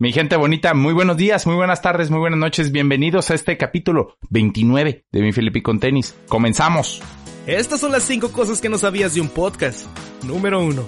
[0.00, 2.70] Mi gente bonita, muy buenos días, muy buenas tardes, muy buenas noches.
[2.70, 6.14] Bienvenidos a este capítulo 29 de Mi Felipe con Tenis.
[6.28, 7.02] Comenzamos.
[7.48, 9.86] Estas son las cinco cosas que no sabías de un podcast.
[10.24, 10.86] Número uno.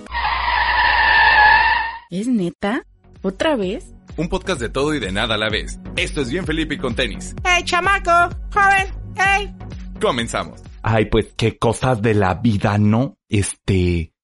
[2.09, 2.87] ¿Es neta?
[3.23, 3.93] ¿Otra vez?
[4.17, 5.81] Un podcast de todo y de nada a la vez.
[5.97, 7.35] Esto es Bien Felipe con Tenis.
[7.43, 8.33] ¡Hey, chamaco!
[8.53, 8.95] ¡Joven!
[9.17, 9.53] ¡Hey!
[10.01, 10.63] Comenzamos.
[10.83, 13.17] Ay, pues qué cosas de la vida, ¿no?
[13.29, 14.15] Este...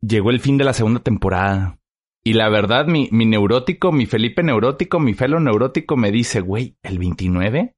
[0.00, 1.78] Llegó el fin de la segunda temporada.
[2.26, 6.78] Y la verdad, mi, mi neurótico, mi Felipe neurótico, mi Felo neurótico me dice, güey,
[6.82, 7.74] ¿el 29?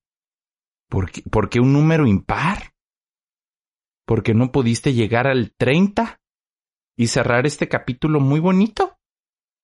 [0.88, 2.72] ¿Por qué, ¿Por qué un número impar?
[4.06, 6.20] ¿Por qué no pudiste llegar al 30
[6.96, 8.96] y cerrar este capítulo muy bonito?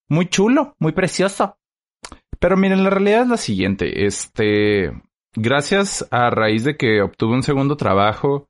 [0.09, 1.57] Muy chulo, muy precioso.
[2.39, 4.05] Pero miren, la realidad es la siguiente.
[4.05, 4.91] Este,
[5.33, 8.49] gracias a raíz de que obtuve un segundo trabajo,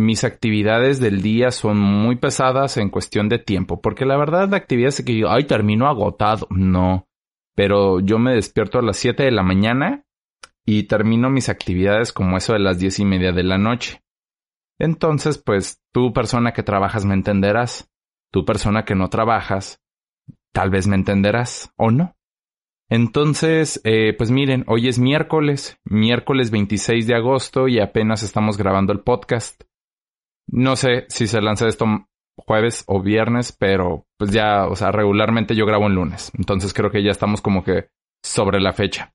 [0.00, 4.56] mis actividades del día son muy pesadas en cuestión de tiempo, porque la verdad la
[4.56, 6.46] actividad es que yo, ay, termino agotado.
[6.50, 7.06] No,
[7.54, 10.04] pero yo me despierto a las 7 de la mañana
[10.64, 14.02] y termino mis actividades como eso de las diez y media de la noche.
[14.78, 17.90] Entonces, pues, tú persona que trabajas me entenderás,
[18.32, 19.82] tú persona que no trabajas,
[20.52, 22.16] tal vez me entenderás o no.
[22.88, 28.92] Entonces, eh, pues miren, hoy es miércoles, miércoles 26 de agosto y apenas estamos grabando
[28.92, 29.62] el podcast.
[30.50, 31.86] No sé si se lanza esto
[32.36, 36.32] jueves o viernes, pero pues ya, o sea, regularmente yo grabo en lunes.
[36.36, 37.88] Entonces creo que ya estamos como que
[38.22, 39.12] sobre la fecha.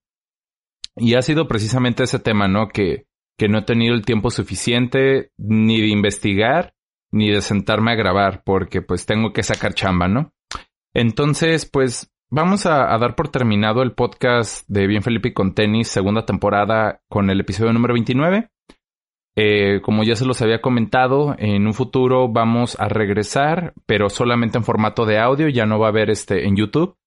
[0.96, 2.70] Y ha sido precisamente ese tema, ¿no?
[2.70, 3.06] Que,
[3.38, 6.74] que no he tenido el tiempo suficiente ni de investigar
[7.12, 10.34] ni de sentarme a grabar porque pues tengo que sacar chamba, ¿no?
[10.94, 16.26] Entonces, pues vamos a, dar por terminado el podcast de Bien Felipe con tenis, segunda
[16.26, 18.50] temporada con el episodio número 29.
[19.38, 24.58] Eh, como ya se los había comentado, en un futuro vamos a regresar, pero solamente
[24.58, 26.98] en formato de audio, ya no va a haber este en YouTube.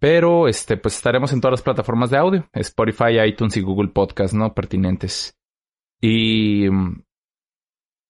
[0.00, 4.34] Pero este, pues estaremos en todas las plataformas de audio, Spotify, iTunes y Google Podcast,
[4.34, 4.54] ¿no?
[4.54, 5.36] Pertinentes.
[6.00, 7.02] Y mm,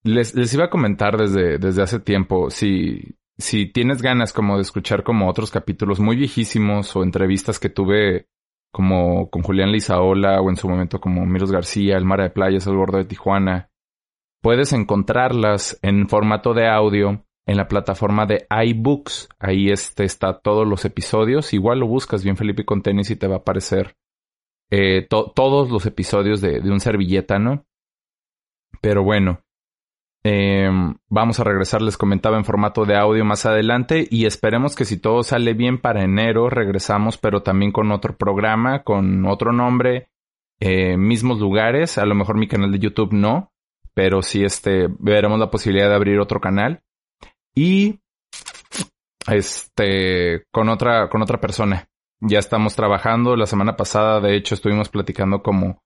[0.03, 4.61] les, les iba a comentar desde, desde hace tiempo, si, si tienes ganas como de
[4.61, 8.27] escuchar como otros capítulos muy viejísimos o entrevistas que tuve
[8.71, 12.67] como con Julián Lizaola o en su momento como Miros García, El Mar de Playas,
[12.67, 13.69] El Gordo de Tijuana,
[14.41, 19.29] puedes encontrarlas en formato de audio en la plataforma de iBooks.
[19.39, 21.53] Ahí este está todos los episodios.
[21.53, 23.95] Igual lo buscas bien Felipe con tenis y te va a aparecer
[24.69, 27.65] eh, todos los episodios de, de un servilleta, ¿no?
[28.81, 29.41] Pero bueno,
[30.23, 30.69] eh,
[31.07, 34.97] vamos a regresar, les comentaba en formato de audio más adelante y esperemos que si
[34.97, 40.09] todo sale bien para enero regresamos, pero también con otro programa, con otro nombre,
[40.59, 43.53] eh, mismos lugares, a lo mejor mi canal de YouTube no,
[43.93, 46.81] pero sí este, veremos la posibilidad de abrir otro canal
[47.55, 47.99] y
[49.27, 51.87] este, con otra, con otra persona.
[52.21, 55.81] Ya estamos trabajando, la semana pasada de hecho estuvimos platicando como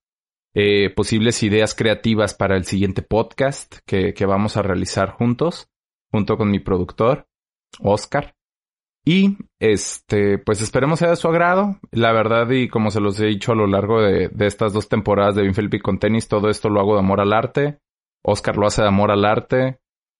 [0.53, 5.69] eh, posibles ideas creativas para el siguiente podcast que, que vamos a realizar juntos,
[6.11, 7.27] junto con mi productor,
[7.79, 8.35] Oscar.
[9.05, 11.79] Y este, pues esperemos sea de su agrado.
[11.91, 14.87] La verdad, y como se los he dicho a lo largo de, de estas dos
[14.87, 17.79] temporadas de Felipe con tenis, todo esto lo hago de amor al arte.
[18.23, 19.79] Oscar lo hace de amor al arte.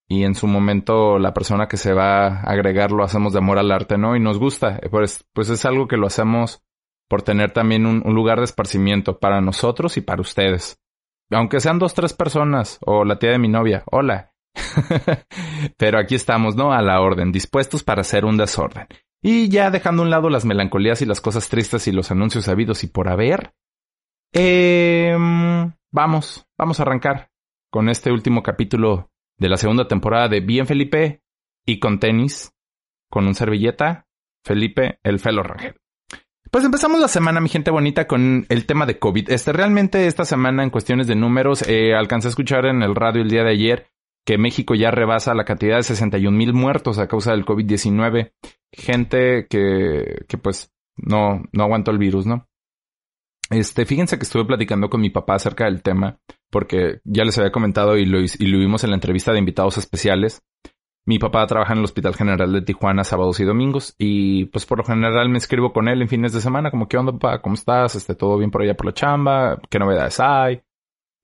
[0.10, 3.58] Y en su momento la persona que se va a agregar lo hacemos de amor
[3.58, 4.18] al arte, ¿no?
[4.18, 4.82] Y nos gusta.
[4.92, 6.62] Pues, pues es algo que lo hacemos
[7.14, 10.80] por tener también un, lugar de esparcimiento para nosotros y para ustedes.
[11.30, 14.34] Aunque sean dos, tres personas, o la tía de mi novia, hola.
[15.78, 16.74] Pero aquí estamos, ¿no?
[16.74, 18.88] A la orden, dispuestos para hacer un desorden.
[19.22, 22.48] Y ya dejando a un lado las melancolías y las cosas tristes y los anuncios
[22.48, 23.54] habidos y por haber,
[24.34, 25.16] eh,
[25.92, 27.30] vamos, vamos a arrancar
[27.70, 31.22] con este último capítulo de la segunda temporada de Bien Felipe
[31.64, 32.56] y con tenis,
[33.08, 34.08] con un servilleta,
[34.44, 35.76] Felipe el Felo Rangel.
[36.54, 39.32] Pues empezamos la semana, mi gente bonita, con el tema de COVID.
[39.32, 43.24] Este, realmente esta semana en cuestiones de números, eh, alcancé a escuchar en el radio
[43.24, 43.88] el día de ayer
[44.24, 48.34] que México ya rebasa la cantidad de 61 mil muertos a causa del COVID-19.
[48.72, 52.48] Gente que, que pues no, no aguantó el virus, ¿no?
[53.50, 56.20] Este, fíjense que estuve platicando con mi papá acerca del tema,
[56.52, 59.80] porque ya les había comentado y lo, y lo vimos en la entrevista de invitados
[59.80, 60.44] especiales.
[61.06, 64.78] Mi papá trabaja en el Hospital General de Tijuana sábados y domingos y pues por
[64.78, 67.56] lo general me escribo con él en fines de semana como qué onda papá, cómo
[67.56, 70.62] estás, este todo bien por allá por la chamba, qué novedades hay.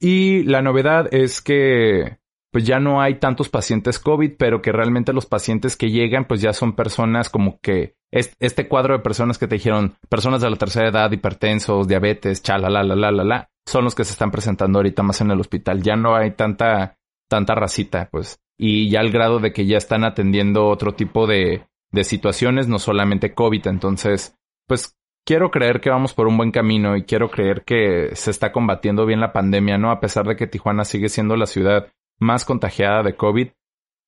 [0.02, 2.20] Y la novedad es que
[2.52, 6.42] pues ya no hay tantos pacientes COVID, pero que realmente los pacientes que llegan pues
[6.42, 10.58] ya son personas como que este cuadro de personas que te dijeron personas de la
[10.58, 14.32] tercera edad, hipertensos, diabetes, chala, la, la, la, la, la, son los que se están
[14.32, 15.82] presentando ahorita más en el hospital.
[15.84, 16.98] Ya no hay tanta,
[17.28, 21.66] tanta racita, pues y ya al grado de que ya están atendiendo otro tipo de,
[21.92, 23.68] de situaciones, no solamente COVID.
[23.68, 28.32] Entonces, pues quiero creer que vamos por un buen camino y quiero creer que se
[28.32, 29.92] está combatiendo bien la pandemia, ¿no?
[29.92, 31.88] A pesar de que Tijuana sigue siendo la ciudad
[32.20, 33.48] más contagiada de COVID,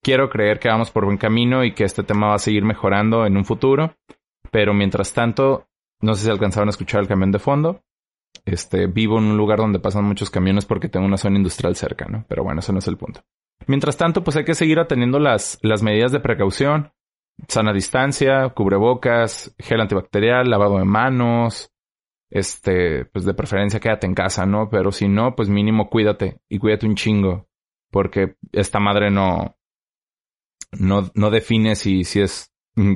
[0.04, 3.26] quiero creer que vamos por buen camino y que este tema va a seguir mejorando
[3.26, 3.96] en un futuro.
[4.52, 5.70] Pero mientras tanto,
[6.02, 7.84] no sé si alcanzaron a escuchar el camión de fondo.
[8.44, 12.06] Este, vivo en un lugar donde pasan muchos camiones porque tengo una zona industrial cerca,
[12.10, 12.26] ¿no?
[12.28, 13.22] Pero bueno, eso no es el punto.
[13.68, 16.92] Mientras tanto, pues hay que seguir atendiendo las, las medidas de precaución.
[17.48, 21.72] Sana distancia, cubrebocas, gel antibacterial, lavado de manos.
[22.30, 24.70] Este, pues de preferencia quédate en casa, ¿no?
[24.70, 27.48] Pero si no, pues mínimo cuídate y cuídate un chingo.
[27.92, 29.58] Porque esta madre no,
[30.72, 32.54] no, no define si, si es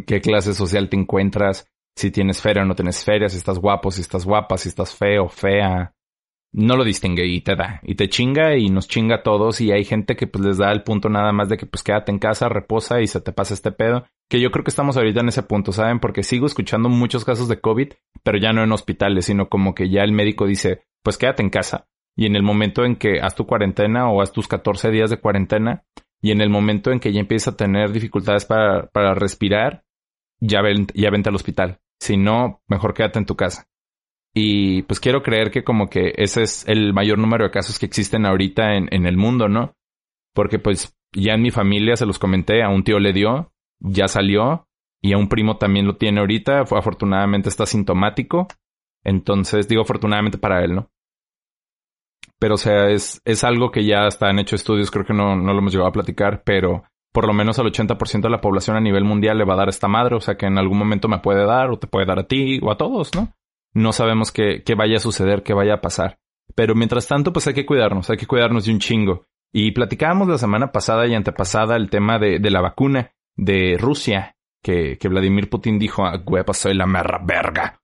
[0.07, 3.91] qué clase social te encuentras, si tienes feria o no tienes feria, si estás guapo,
[3.91, 5.94] si estás guapa, si estás feo, fea.
[6.57, 7.81] No lo distingue y te da.
[7.83, 9.59] Y te chinga y nos chinga a todos.
[9.59, 12.13] Y hay gente que pues les da el punto nada más de que pues quédate
[12.13, 14.05] en casa, reposa y se te pasa este pedo.
[14.29, 15.99] Que yo creo que estamos ahorita en ese punto, ¿saben?
[15.99, 17.89] Porque sigo escuchando muchos casos de COVID,
[18.23, 21.49] pero ya no en hospitales, sino como que ya el médico dice, pues quédate en
[21.49, 21.89] casa.
[22.15, 25.17] Y en el momento en que haz tu cuarentena o haz tus 14 días de
[25.17, 25.83] cuarentena,
[26.21, 29.83] y en el momento en que ya empieza a tener dificultades para, para respirar,
[30.39, 31.79] ya, ven, ya vente al hospital.
[31.99, 33.67] Si no, mejor quédate en tu casa.
[34.37, 37.85] Y pues quiero creer que como que ese es el mayor número de casos que
[37.85, 39.73] existen ahorita en, en el mundo, ¿no?
[40.33, 44.09] Porque pues ya en mi familia se los comenté, a un tío le dio, ya
[44.09, 44.67] salió,
[45.01, 48.47] y a un primo también lo tiene ahorita, afortunadamente está sintomático.
[49.03, 50.89] Entonces, digo afortunadamente para él, ¿no?
[52.39, 55.35] Pero o sea, es, es algo que ya está en hecho estudios, creo que no,
[55.35, 56.83] no lo hemos llegado a platicar, pero
[57.13, 59.69] por lo menos al 80% de la población a nivel mundial le va a dar
[59.69, 62.19] esta madre, o sea que en algún momento me puede dar o te puede dar
[62.19, 63.31] a ti o a todos, ¿no?
[63.75, 66.17] No sabemos qué, qué vaya a suceder, qué vaya a pasar.
[66.55, 69.25] Pero mientras tanto, pues hay que cuidarnos, hay que cuidarnos de un chingo.
[69.53, 74.35] Y platicábamos la semana pasada y antepasada el tema de, de la vacuna de Rusia,
[74.63, 77.81] que, que Vladimir Putin dijo, ah, huepa, soy la merra verga.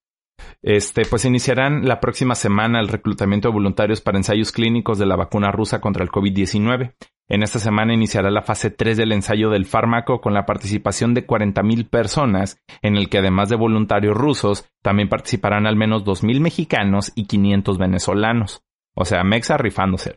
[0.62, 5.16] Este, pues iniciarán la próxima semana el reclutamiento de voluntarios para ensayos clínicos de la
[5.16, 6.94] vacuna rusa contra el COVID-19.
[7.28, 11.26] En esta semana iniciará la fase 3 del ensayo del fármaco con la participación de
[11.26, 17.12] 40.000 personas, en el que además de voluntarios rusos, también participarán al menos 2.000 mexicanos
[17.16, 18.64] y 500 venezolanos.
[18.96, 20.16] O sea, Mexa rifándose.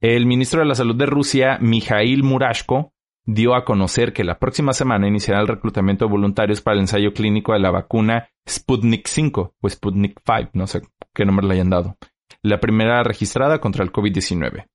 [0.00, 2.92] El ministro de la Salud de Rusia, Mikhail Murashko,
[3.24, 7.12] dio a conocer que la próxima semana iniciará el reclutamiento de voluntarios para el ensayo
[7.12, 10.82] clínico de la vacuna Sputnik 5 o Sputnik 5, no sé
[11.14, 11.96] qué nombre le hayan dado,
[12.42, 14.66] la primera registrada contra el COVID-19.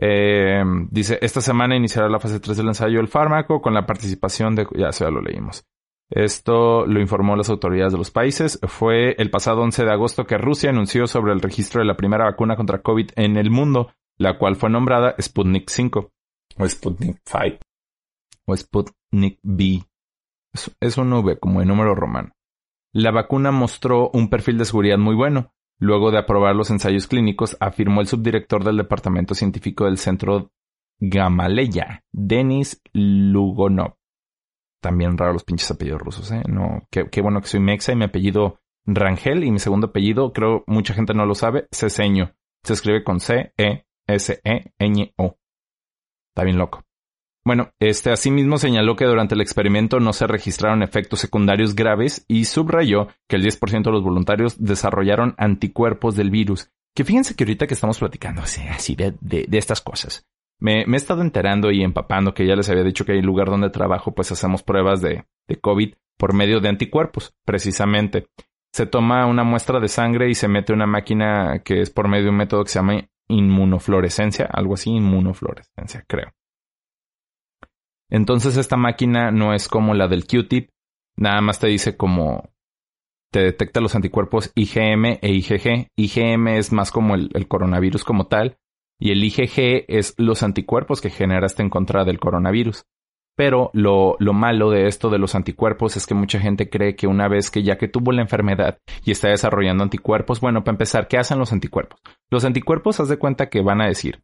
[0.00, 4.54] Eh, dice, esta semana iniciará la fase 3 del ensayo del fármaco con la participación
[4.54, 4.66] de...
[4.74, 5.64] Ya, ya lo leímos.
[6.10, 8.58] Esto lo informó las autoridades de los países.
[8.68, 12.24] Fue el pasado 11 de agosto que Rusia anunció sobre el registro de la primera
[12.24, 16.10] vacuna contra COVID en el mundo, la cual fue nombrada Sputnik 5
[16.58, 17.58] o Sputnik 5
[18.46, 19.82] o Sputnik B.
[20.80, 22.30] Es, un V como de número romano.
[22.92, 25.52] La vacuna mostró un perfil de seguridad muy bueno.
[25.84, 30.50] Luego de aprobar los ensayos clínicos, afirmó el subdirector del Departamento Científico del Centro
[30.98, 33.98] Gamaleya, Denis Lugonov.
[34.80, 36.42] También raro los pinches apellidos rusos, ¿eh?
[36.48, 40.64] No, qué, bueno que soy mexa y mi apellido Rangel y mi segundo apellido, creo
[40.66, 42.34] mucha gente no lo sabe, Ceseño.
[42.62, 45.36] Se escribe con C, E, S, E, Ñ, O.
[46.30, 46.83] Está bien loco.
[47.46, 52.46] Bueno, este asimismo señaló que durante el experimento no se registraron efectos secundarios graves y
[52.46, 56.70] subrayó que el 10% de los voluntarios desarrollaron anticuerpos del virus.
[56.94, 60.26] Que fíjense que ahorita que estamos platicando así, así de, de, estas cosas,
[60.58, 63.68] me, he estado enterando y empapando que ya les había dicho que hay lugar donde
[63.68, 68.28] trabajo, pues hacemos pruebas de, de COVID por medio de anticuerpos, precisamente.
[68.72, 72.24] Se toma una muestra de sangre y se mete una máquina que es por medio
[72.24, 76.32] de un método que se llama inmunofluorescencia, algo así, inmunofluorescencia, creo.
[78.10, 80.70] Entonces esta máquina no es como la del Q-tip,
[81.16, 82.54] nada más te dice como
[83.34, 85.88] te detecta los anticuerpos IgM e IgG.
[85.96, 88.58] IgM es más como el, coronavirus como tal
[89.00, 92.84] y el IgG es los anticuerpos que generaste en contra del coronavirus.
[93.36, 97.08] Pero lo, lo, malo de esto de los anticuerpos es que mucha gente cree que
[97.08, 101.08] una vez que ya que tuvo la enfermedad y está desarrollando anticuerpos, bueno, para empezar,
[101.08, 101.98] ¿qué hacen los anticuerpos?
[102.30, 104.22] Los anticuerpos, haz de cuenta que van a decir,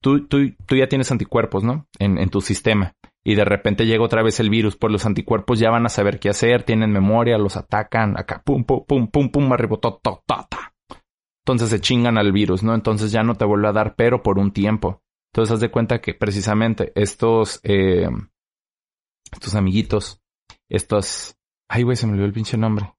[0.00, 1.86] tú, tú, tú ya tienes anticuerpos, ¿no?
[1.98, 2.94] En, en tu sistema
[3.28, 6.18] y de repente llega otra vez el virus, pues los anticuerpos ya van a saber
[6.18, 10.22] qué hacer, tienen memoria, los atacan, acá, pum, pum, pum, pum, pum, arriba, to, to,
[11.44, 12.74] Entonces se chingan al virus, ¿no?
[12.74, 15.02] Entonces ya no te vuelve a dar, pero por un tiempo.
[15.30, 18.08] Entonces haz de cuenta que precisamente estos, eh,
[19.30, 20.22] estos amiguitos,
[20.70, 21.36] estos,
[21.68, 22.94] ay güey, se me olvidó el pinche nombre.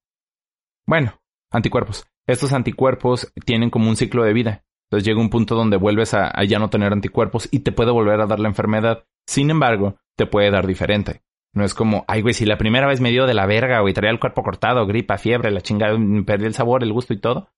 [0.86, 2.06] Bueno, anticuerpos.
[2.28, 4.64] Estos anticuerpos tienen como un ciclo de vida.
[4.90, 8.20] Entonces llega un punto donde vuelves a, ya no tener anticuerpos y te puede volver
[8.20, 9.04] a dar la enfermedad.
[9.24, 11.22] Sin embargo, te puede dar diferente.
[11.54, 13.94] No es como, ay, güey, si la primera vez me dio de la verga, güey,
[13.94, 17.50] traía el cuerpo cortado, gripa, fiebre, la chingada, perdí el sabor, el gusto y todo.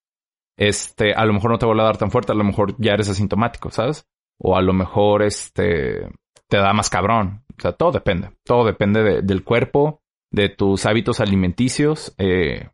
[0.59, 2.93] Este, a lo mejor no te vuelve a dar tan fuerte, a lo mejor ya
[2.93, 4.07] eres asintomático, ¿sabes?
[4.39, 6.07] O a lo mejor, este,
[6.49, 7.45] te da más cabrón.
[7.57, 8.31] O sea, todo depende.
[8.45, 12.69] Todo depende del cuerpo, de tus hábitos alimenticios, eh,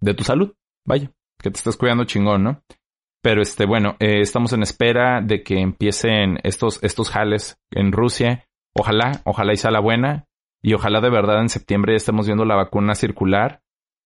[0.00, 0.54] de tu salud.
[0.86, 2.62] Vaya, que te estés cuidando chingón, ¿no?
[3.22, 8.46] Pero este, bueno, eh, estamos en espera de que empiecen estos, estos jales en Rusia.
[8.74, 10.26] Ojalá, ojalá y sea la buena.
[10.62, 13.62] Y ojalá de verdad en septiembre estemos viendo la vacuna circular.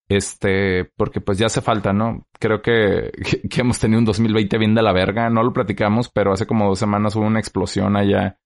[0.09, 2.26] Este, porque pues ya hace falta, ¿no?
[2.38, 3.12] Creo que,
[3.50, 5.30] que, hemos tenido un 2020 bien de la verga.
[5.30, 8.38] No lo platicamos, pero hace como dos semanas hubo una explosión allá,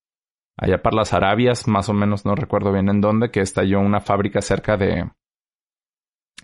[0.56, 4.00] allá para las Arabias, más o menos, no recuerdo bien en dónde, que estalló una
[4.00, 5.10] fábrica cerca de,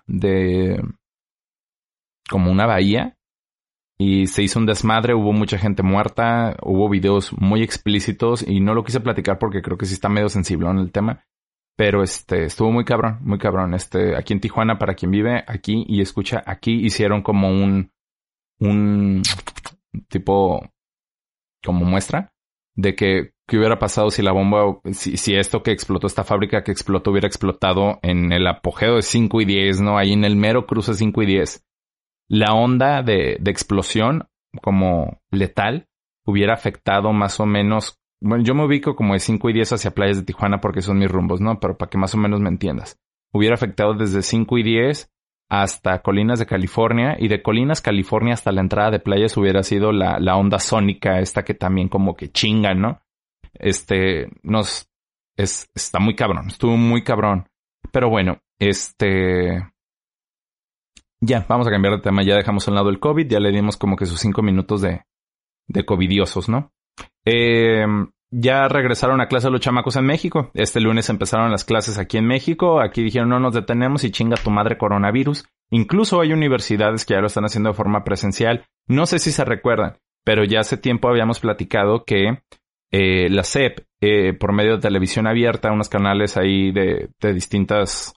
[0.06, 0.82] de,
[2.28, 3.16] como una bahía
[3.98, 8.74] y se hizo un desmadre, hubo mucha gente muerta, hubo videos muy explícitos y no
[8.74, 11.24] lo quise platicar porque creo que sí está medio sensible en el tema.
[11.76, 13.74] Pero este, estuvo muy cabrón, muy cabrón.
[13.74, 17.92] Este, aquí en Tijuana, para quien vive aquí y escucha aquí, hicieron como un,
[18.60, 19.22] un
[20.08, 20.68] tipo,
[21.64, 22.32] como muestra
[22.76, 26.64] de que, qué hubiera pasado si la bomba, si, si esto que explotó, esta fábrica
[26.64, 29.98] que explotó hubiera explotado en el apogeo de 5 y 10, ¿no?
[29.98, 31.64] Ahí en el mero cruce 5 y 10
[32.28, 34.28] la onda de, de explosión
[34.62, 35.88] como letal
[36.24, 39.90] hubiera afectado más o menos, bueno, yo me ubico como de 5 y 10 hacia
[39.90, 41.60] playas de Tijuana porque son mis rumbos, ¿no?
[41.60, 42.98] Pero para que más o menos me entiendas.
[43.32, 45.10] Hubiera afectado desde 5 y 10
[45.50, 49.92] hasta Colinas de California y de Colinas, California hasta la entrada de playas hubiera sido
[49.92, 53.00] la, onda sónica esta que también como que chinga, ¿no?
[53.52, 54.90] Este, nos,
[55.36, 57.48] es, está muy cabrón, estuvo muy cabrón.
[57.92, 59.62] Pero bueno, este,
[61.24, 62.22] ya, vamos a cambiar de tema.
[62.22, 63.26] Ya dejamos a un lado el COVID.
[63.26, 65.02] Ya le dimos como que sus cinco minutos de,
[65.68, 66.72] de covidiosos, ¿no?
[67.24, 67.86] Eh,
[68.30, 70.50] ya regresaron a clase los chamacos en México.
[70.54, 72.80] Este lunes empezaron las clases aquí en México.
[72.80, 75.44] Aquí dijeron no nos detenemos y chinga tu madre coronavirus.
[75.70, 78.66] Incluso hay universidades que ya lo están haciendo de forma presencial.
[78.86, 82.40] No sé si se recuerdan, pero ya hace tiempo habíamos platicado que
[82.90, 88.14] eh, la SEP, eh, por medio de televisión abierta, unos canales ahí de, de distintas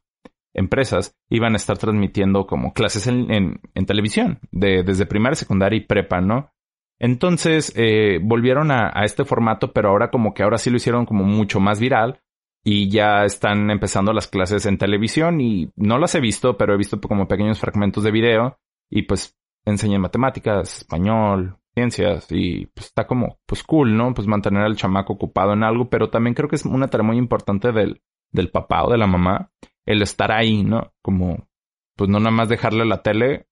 [0.57, 6.19] empresas iban a estar transmitiendo como clases en, televisión, de, desde primaria, secundaria y prepa,
[6.19, 6.51] ¿no?
[6.99, 11.05] Entonces eh, volvieron a, a, este formato, pero ahora como que ahora sí lo hicieron
[11.05, 12.21] como mucho más viral
[12.63, 16.77] y ya están empezando las clases en televisión y no las he visto, pero he
[16.77, 18.59] visto como pequeños fragmentos de video
[18.89, 24.13] y pues enseñan matemáticas, español, ciencias y pues está como pues cool, ¿no?
[24.15, 27.17] Pues mantener al chamaco ocupado en algo, pero también creo que es una tarea muy
[27.17, 29.51] importante del, del papá o de la mamá
[29.87, 30.93] el estar ahí, ¿no?
[31.01, 31.47] Como,
[31.95, 33.47] pues no nada más dejarle la tele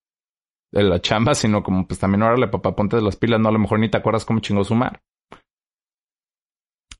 [0.71, 3.53] de la chamba, sino como, pues también órale, papá, ponte de las pilas, no, a
[3.53, 5.01] lo mejor ni te acuerdas cómo chingó sumar.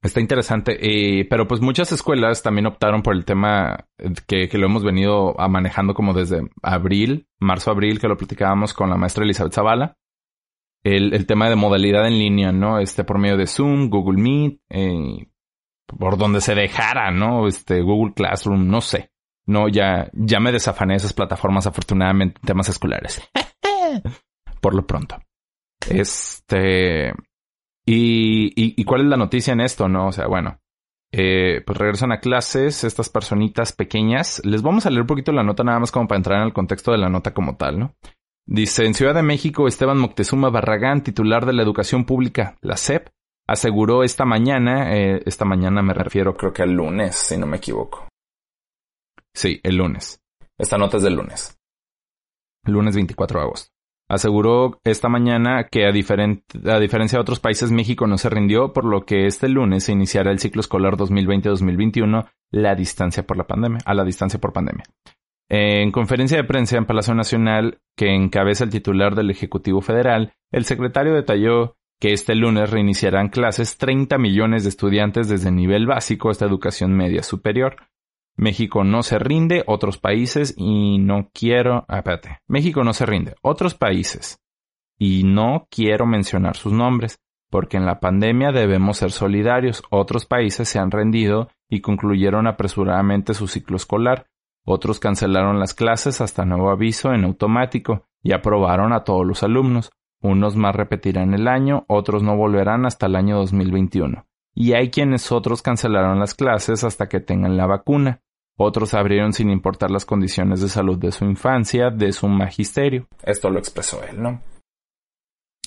[0.01, 3.87] Está interesante, eh, pero pues muchas escuelas también optaron por el tema
[4.27, 8.97] que, que lo hemos venido manejando como desde abril, marzo-abril, que lo platicábamos con la
[8.97, 9.97] maestra Elizabeth Zavala.
[10.83, 12.77] El, el, tema de modalidad en línea, ¿no?
[12.77, 15.27] Este por medio de Zoom, Google Meet, eh,
[15.87, 17.47] por donde se dejara, ¿no?
[17.47, 19.09] Este Google Classroom, no sé.
[19.47, 23.21] No, ya, ya me desafané de esas plataformas afortunadamente en temas escolares.
[24.61, 25.17] Por lo pronto.
[25.87, 27.13] Este.
[27.85, 30.07] Y, y, cuál es la noticia en esto, no?
[30.07, 30.59] O sea, bueno.
[31.11, 34.41] Eh, pues regresan a clases estas personitas pequeñas.
[34.43, 36.53] Les vamos a leer un poquito la nota nada más como para entrar en el
[36.53, 37.95] contexto de la nota como tal, ¿no?
[38.47, 43.09] Dice, en Ciudad de México, Esteban Moctezuma Barragán, titular de la educación pública, la SEP,
[43.47, 47.57] aseguró esta mañana, eh, esta mañana me refiero creo que al lunes, si no me
[47.57, 48.07] equivoco,
[49.35, 50.21] Sí, el lunes.
[50.57, 51.59] Esta nota es del lunes.
[52.63, 53.71] Lunes 24 de agosto.
[54.07, 58.85] Aseguró esta mañana que a, a, diferencia de otros países, México no se rindió, por
[58.85, 63.79] lo que este lunes se iniciará el ciclo escolar 2020-2021 la distancia por la pandemia,
[63.85, 64.85] a la distancia por pandemia.
[65.49, 70.65] En conferencia de prensa en Palacio Nacional, que encabeza el titular del Ejecutivo Federal, el
[70.65, 76.45] secretario detalló que este lunes reiniciarán clases 30 millones de estudiantes desde nivel básico hasta
[76.45, 77.77] educación media superior,
[78.37, 81.85] México no se rinde, otros países y no quiero...
[81.87, 82.39] Ah, espérate.
[82.47, 84.41] México no se rinde, otros países.
[84.97, 89.83] Y no quiero mencionar sus nombres, porque en la pandemia debemos ser solidarios.
[89.89, 94.27] Otros países se han rendido y concluyeron apresuradamente su ciclo escolar.
[94.65, 99.91] Otros cancelaron las clases hasta nuevo aviso en automático y aprobaron a todos los alumnos.
[100.21, 104.25] Unos más repetirán el año, otros no volverán hasta el año 2021.
[104.55, 108.21] Y hay quienes otros cancelaron las clases hasta que tengan la vacuna.
[108.57, 113.07] Otros abrieron sin importar las condiciones de salud de su infancia, de su magisterio.
[113.24, 114.41] Esto lo expresó él, ¿no?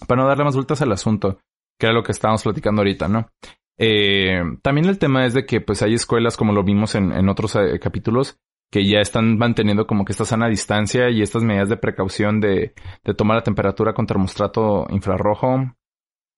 [0.06, 1.38] Para no darle más vueltas al asunto,
[1.78, 3.28] que era lo que estábamos platicando ahorita, ¿no?
[3.76, 7.56] Eh, también el tema es de que pues hay escuelas, como lo vimos en, otros
[7.56, 8.38] eh, capítulos,
[8.70, 12.72] que ya están manteniendo como que esta sana distancia y estas medidas de precaución de,
[13.16, 15.74] tomar la temperatura con termostrato infrarrojo,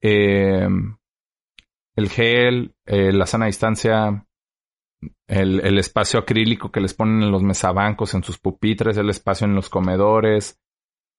[0.02, 0.68] eh,
[1.96, 4.26] el gel, la sana distancia,
[5.26, 9.46] el, el, espacio acrílico que les ponen en los mesabancos, en sus pupitres, el espacio
[9.46, 10.60] en los comedores.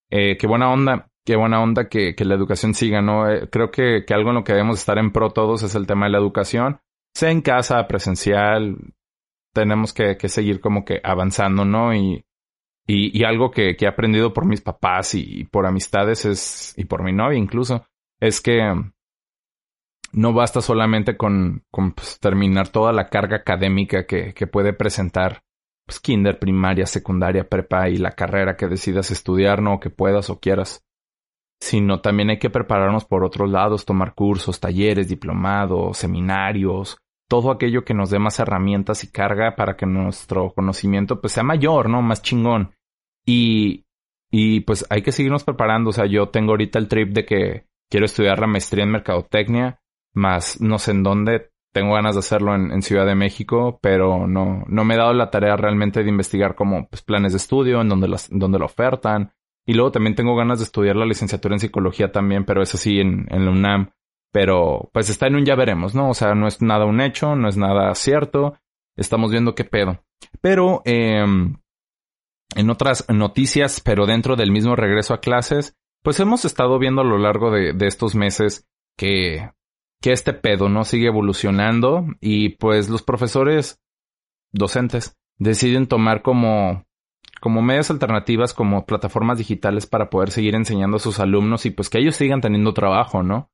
[0.10, 3.30] Eh, qué buena onda, qué buena onda que, que la educación siga, ¿no?
[3.30, 5.88] Eh, creo que, que algo en lo que debemos estar en pro todos es el
[5.88, 6.80] tema de la educación,
[7.14, 8.78] sea en casa, presencial,
[9.54, 11.94] tenemos que, que seguir como que avanzando, ¿no?
[11.94, 12.26] Y,
[12.88, 16.86] y, y algo que, he aprendido por mis papás y, y, por amistades es, y
[16.86, 17.86] por mi novia incluso,
[18.20, 18.62] es que
[20.14, 25.44] no basta solamente con, pues, terminar toda la carga académica que, que puede presentar
[25.86, 30.40] pues, kinder, primaria, secundaria, prepa y la carrera que decidas estudiar, no que puedas o
[30.40, 30.86] quieras,
[31.60, 36.98] sino también hay que prepararnos por otros lados, tomar cursos, talleres, diplomados, seminarios,
[37.30, 41.44] todo aquello que nos dé más herramientas y carga para que nuestro conocimiento pues sea
[41.44, 42.02] mayor, ¿no?
[42.02, 42.74] Más chingón.
[43.26, 43.86] Y,
[44.32, 45.92] y pues hay que seguirnos preparando.
[45.92, 49.81] O sea, yo tengo ahorita el trip de que quiero estudiar la maestría en mercadotecnia,
[50.14, 51.52] más no sé en dónde.
[51.74, 55.30] Tengo ganas de hacerlo en, Ciudad de México, pero no, no me he dado la
[55.30, 59.32] tarea realmente de investigar como pues, planes de estudio, en donde, las, donde lo ofertan.
[59.66, 63.00] Y luego también tengo ganas de estudiar la licenciatura en psicología también, pero eso sí
[63.00, 63.92] en, en la UNAM.
[64.34, 66.10] Pero pues está en un ya veremos, ¿no?
[66.10, 68.56] O sea, no es nada un hecho, no es nada cierto.
[68.98, 70.04] Estamos viendo qué pedo.
[70.42, 71.24] Pero eh,
[72.56, 77.06] en otras noticias, pero dentro del mismo regreso a clases, pues hemos estado viendo a
[77.06, 79.50] lo largo de, de estos meses que,
[80.02, 83.80] que este pedo no sigue evolucionando y pues los profesores
[84.52, 86.86] docentes deciden tomar como
[87.40, 91.90] como medias alternativas como plataformas digitales para poder seguir enseñando a sus alumnos y pues
[91.90, 93.52] que ellos sigan teniendo trabajo, ¿no?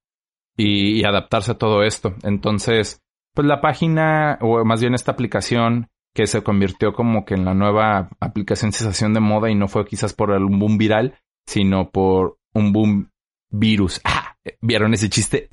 [0.57, 2.15] y, y, adaptarse a todo esto.
[2.23, 3.01] Entonces,
[3.33, 7.53] pues la página, o más bien esta aplicación que se convirtió como que en la
[7.53, 12.39] nueva aplicación sensación de moda y no fue quizás por un boom viral, sino por
[12.53, 13.11] un boom
[13.49, 14.01] virus.
[14.49, 15.49] Ah, ¿vieron ese chiste?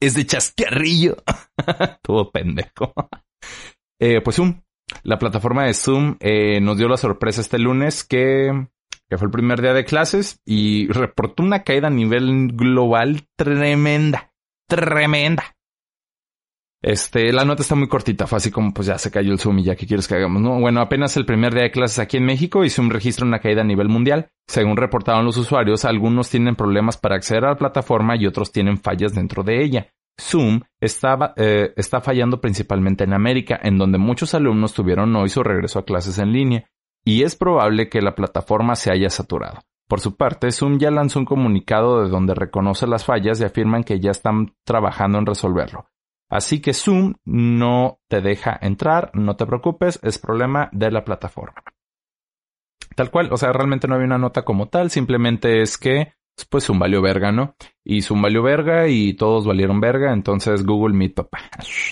[0.00, 1.16] Es de chascarrillo.
[2.02, 2.94] todo pendejo.
[4.00, 4.62] eh, pues Zoom,
[5.02, 8.68] la plataforma de Zoom eh, nos dio la sorpresa este lunes que
[9.08, 14.32] que fue el primer día de clases y reportó una caída a nivel global tremenda
[14.66, 15.55] tremenda.
[16.82, 19.58] Este, la nota está muy cortita, fue así como pues ya se cayó el Zoom
[19.58, 20.60] y ya que quieres que hagamos, ¿no?
[20.60, 23.62] Bueno, apenas el primer día de clases aquí en México y Zoom registra una caída
[23.62, 24.28] a nivel mundial.
[24.46, 28.78] Según reportaron los usuarios, algunos tienen problemas para acceder a la plataforma y otros tienen
[28.78, 29.88] fallas dentro de ella.
[30.20, 35.42] Zoom estaba, eh, está fallando principalmente en América, en donde muchos alumnos tuvieron hoy su
[35.42, 36.70] regreso a clases en línea,
[37.04, 39.60] y es probable que la plataforma se haya saturado.
[39.88, 43.84] Por su parte, Zoom ya lanzó un comunicado de donde reconoce las fallas y afirman
[43.84, 45.86] que ya están trabajando en resolverlo.
[46.28, 51.62] Así que Zoom no te deja entrar, no te preocupes, es problema de la plataforma.
[52.94, 56.14] Tal cual, o sea, realmente no había una nota como tal, simplemente es que
[56.50, 57.56] pues Zoom valió verga, ¿no?
[57.82, 61.38] Y Zoom valió verga y todos valieron verga, entonces Google Meet, papá.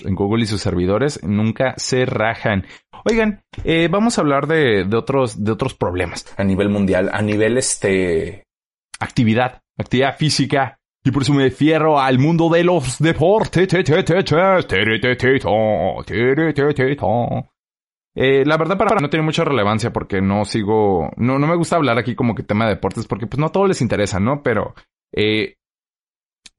[0.03, 2.65] En Google y sus servidores nunca se rajan.
[3.05, 7.21] Oigan, eh, vamos a hablar de, de, otros, de otros problemas a nivel mundial, a
[7.21, 8.45] nivel este
[8.99, 10.79] actividad, actividad física.
[11.05, 13.67] Y por eso me refiero al mundo de los deportes.
[18.15, 21.75] Eh, la verdad para no tiene mucha relevancia porque no sigo, no, no me gusta
[21.75, 24.41] hablar aquí como que tema de deportes porque pues no a todos les interesa, ¿no?
[24.41, 24.73] Pero,
[25.13, 25.57] eh,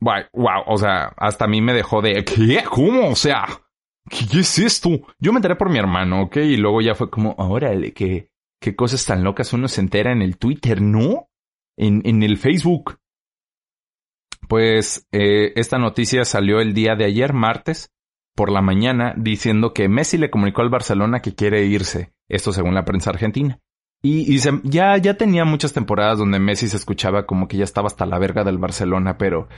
[0.00, 2.62] wow, wow, o sea, hasta a mí me dejó de, ¿qué?
[2.70, 3.08] ¿Cómo?
[3.08, 3.46] O sea,
[4.08, 4.90] ¿Qué, es esto?
[5.18, 6.36] Yo me enteré por mi hermano, ¿ok?
[6.36, 8.30] Y luego ya fue como, órale, qué,
[8.60, 11.28] qué cosas tan locas uno se entera en el Twitter, ¿no?
[11.76, 12.98] En, en el Facebook.
[14.48, 17.90] Pues eh, esta noticia salió el día de ayer, martes,
[18.34, 22.12] por la mañana, diciendo que Messi le comunicó al Barcelona que quiere irse.
[22.28, 23.58] Esto según la prensa argentina.
[24.02, 27.64] Y, y se, ya, ya tenía muchas temporadas donde Messi se escuchaba como que ya
[27.64, 29.48] estaba hasta la verga del Barcelona, pero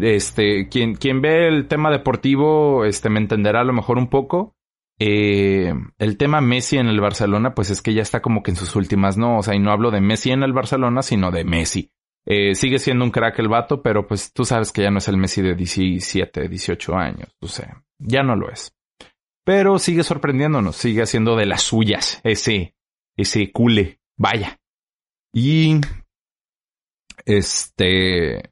[0.00, 4.56] este, quien, quien ve el tema deportivo, este, me entenderá a lo mejor un poco.
[4.98, 8.56] Eh, el tema Messi en el Barcelona, pues es que ya está como que en
[8.56, 9.38] sus últimas, ¿no?
[9.38, 11.90] O sea, y no hablo de Messi en el Barcelona, sino de Messi.
[12.26, 15.08] Eh, sigue siendo un crack el vato, pero pues tú sabes que ya no es
[15.08, 17.28] el Messi de 17, 18 años.
[17.40, 18.74] O sea, ya no lo es.
[19.44, 22.74] Pero sigue sorprendiéndonos, sigue haciendo de las suyas ese,
[23.16, 24.00] ese cule.
[24.16, 24.58] Vaya.
[25.32, 25.80] Y
[27.26, 28.50] este,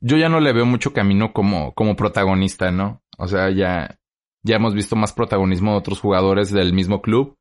[0.00, 3.02] yo ya no le veo mucho camino como, como protagonista, ¿no?
[3.16, 3.98] O sea, ya,
[4.42, 7.36] ya hemos visto más protagonismo de otros jugadores del mismo club.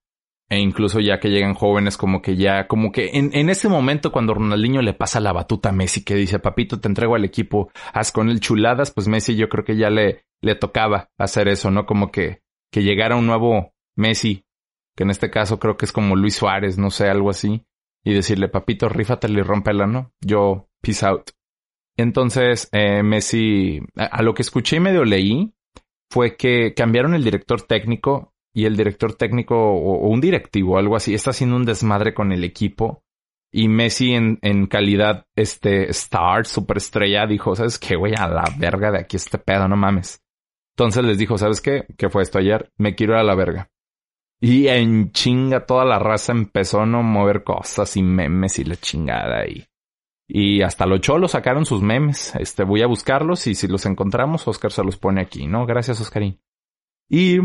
[0.54, 4.12] E incluso ya que llegan jóvenes, como que ya, como que en, en ese momento
[4.12, 7.72] cuando Ronaldinho le pasa la batuta a Messi, que dice, papito, te entrego al equipo,
[7.92, 11.72] haz con él chuladas, pues Messi yo creo que ya le, le tocaba hacer eso,
[11.72, 11.88] ¿no?
[11.88, 14.46] Como que, que llegara un nuevo Messi,
[14.96, 17.66] que en este caso creo que es como Luis Suárez, no sé, algo así,
[18.04, 20.14] y decirle, papito, rífatele y rómpela, ¿no?
[20.22, 21.32] Yo, peace out.
[21.98, 25.52] Entonces, eh, Messi, a, a lo que escuché y medio leí,
[26.12, 31.14] fue que cambiaron el director técnico y el director técnico o, un directivo, algo así,
[31.14, 33.04] está haciendo un desmadre con el equipo.
[33.52, 38.14] Y Messi en, en calidad, este, star, superestrella, dijo, ¿sabes qué, güey?
[38.18, 40.24] A la verga de aquí este pedo, no mames.
[40.76, 41.86] Entonces les dijo, ¿sabes qué?
[41.98, 42.72] ¿Qué fue esto ayer?
[42.78, 43.70] Me quiero ir a la verga.
[44.42, 48.76] Y en chinga toda la raza empezó a no mover cosas y memes y la
[48.76, 49.66] chingada y...
[50.28, 52.34] Y hasta los cholos sacaron sus memes.
[52.36, 55.66] Este, voy a buscarlos y si los encontramos, Oscar se los pone aquí, ¿no?
[55.66, 56.42] Gracias, Oscarín.
[57.10, 57.40] Y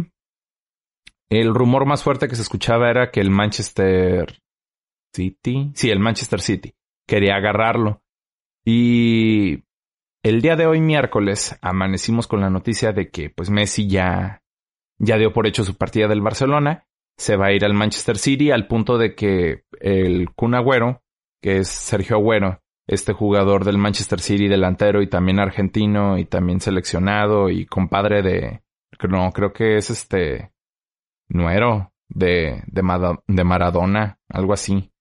[1.31, 4.41] el rumor más fuerte que se escuchaba era que el Manchester
[5.15, 6.75] City, sí, el Manchester City,
[7.07, 8.03] quería agarrarlo.
[8.65, 9.65] Y
[10.23, 14.43] el día de hoy, miércoles, amanecimos con la noticia de que, pues, Messi ya,
[14.99, 16.87] ya dio por hecho su partida del Barcelona.
[17.17, 21.03] Se va a ir al Manchester City al punto de que el Kun Agüero,
[21.43, 26.61] que es Sergio Agüero, este jugador del Manchester City delantero y también argentino y también
[26.61, 28.63] seleccionado y compadre de,
[29.09, 30.53] no, creo que es este,
[31.29, 34.93] nuero de, de, Maradona, algo así.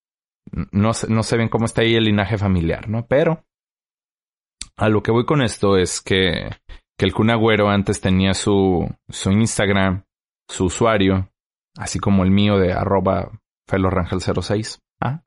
[0.72, 3.06] No, no sé bien cómo está ahí el linaje familiar, ¿no?
[3.08, 3.46] Pero
[4.78, 6.50] a lo que voy con esto es que,
[6.98, 10.06] que el Kun Agüero antes tenía su, su Instagram,
[10.48, 11.32] su usuario,
[11.78, 13.32] así como el mío de arroba
[13.70, 14.80] felorangel06.
[15.02, 15.24] ¿ah?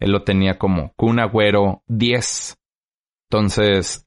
[0.00, 2.58] Él lo tenía como Kun Agüero 10.
[3.30, 4.06] Entonces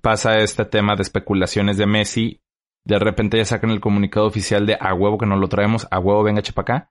[0.00, 2.40] pasa este tema de especulaciones de Messi.
[2.84, 5.98] De repente ya sacan el comunicado oficial de a huevo que nos lo traemos, a
[5.98, 6.90] huevo venga chepacá.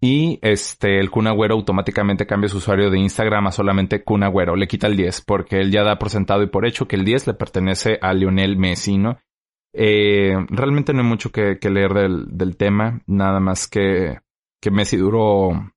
[0.00, 4.54] Y este, el Kun Agüero automáticamente cambia su usuario de Instagram a solamente Kun Agüero.
[4.54, 7.04] Le quita el 10 porque él ya da por sentado y por hecho que el
[7.04, 9.18] 10 le pertenece a Lionel Messi, ¿no?
[9.72, 13.02] Eh, realmente no hay mucho que, que leer del, del, tema.
[13.06, 14.20] Nada más que,
[14.62, 15.72] que Messi duró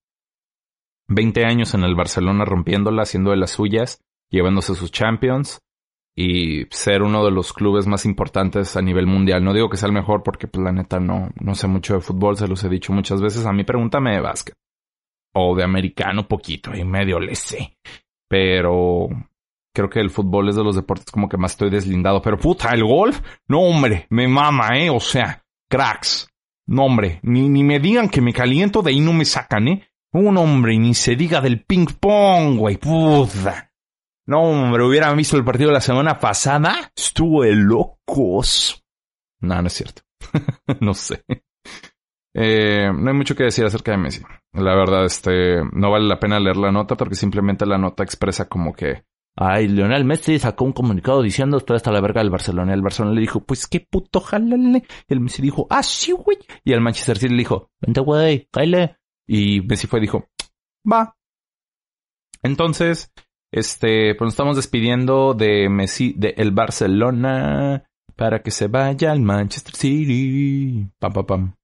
[1.08, 5.62] 20 años en el Barcelona rompiéndola, haciendo de las suyas, llevándose sus champions
[6.16, 9.44] y ser uno de los clubes más importantes a nivel mundial.
[9.44, 12.02] No digo que sea el mejor porque pues la neta no, no sé mucho de
[12.02, 13.46] fútbol, se los he dicho muchas veces.
[13.46, 14.56] A mí pregúntame de básquet.
[15.34, 17.78] O de americano poquito, y medio le sé.
[18.28, 19.08] Pero
[19.74, 22.22] creo que el fútbol es de los deportes como que más estoy deslindado.
[22.22, 24.90] Pero puta, el golf, no hombre, me mama, eh.
[24.90, 26.28] O sea, cracks.
[26.68, 29.88] No hombre, ni, ni me digan que me caliento, de ahí no me sacan, eh.
[30.14, 33.71] Un hombre, ni se diga del ping pong, güey, puta.
[34.32, 36.90] No, hombre, hubieran visto el partido de la semana pasada.
[36.96, 38.82] Estuvo de locos.
[39.42, 40.04] No, no es cierto.
[40.80, 41.26] no sé.
[42.34, 44.22] Eh, no hay mucho que decir acerca de Messi.
[44.54, 48.48] La verdad, este, no vale la pena leer la nota porque simplemente la nota expresa
[48.48, 49.04] como que,
[49.36, 52.74] ay, Lionel Messi sacó un comunicado diciendo esto está la verga del Barcelona.
[52.74, 54.86] El Barcelona le dijo, pues qué puto jalale.
[55.10, 56.38] Y el Messi dijo, ah, sí, güey.
[56.64, 58.96] Y el Manchester City le dijo, vente, güey, cállate.
[59.28, 60.30] Y Messi fue y dijo,
[60.90, 61.18] va.
[62.44, 63.12] Entonces,
[63.52, 67.84] este, pues nos estamos despidiendo de Messi, de el Barcelona,
[68.16, 70.88] para que se vaya al Manchester City.
[71.00, 71.56] Pam, pam, pam.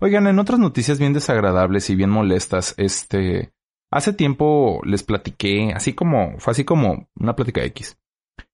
[0.00, 3.52] Oigan, en otras noticias bien desagradables y bien molestas, este,
[3.90, 7.96] hace tiempo les platiqué, así como, fue así como una plática X,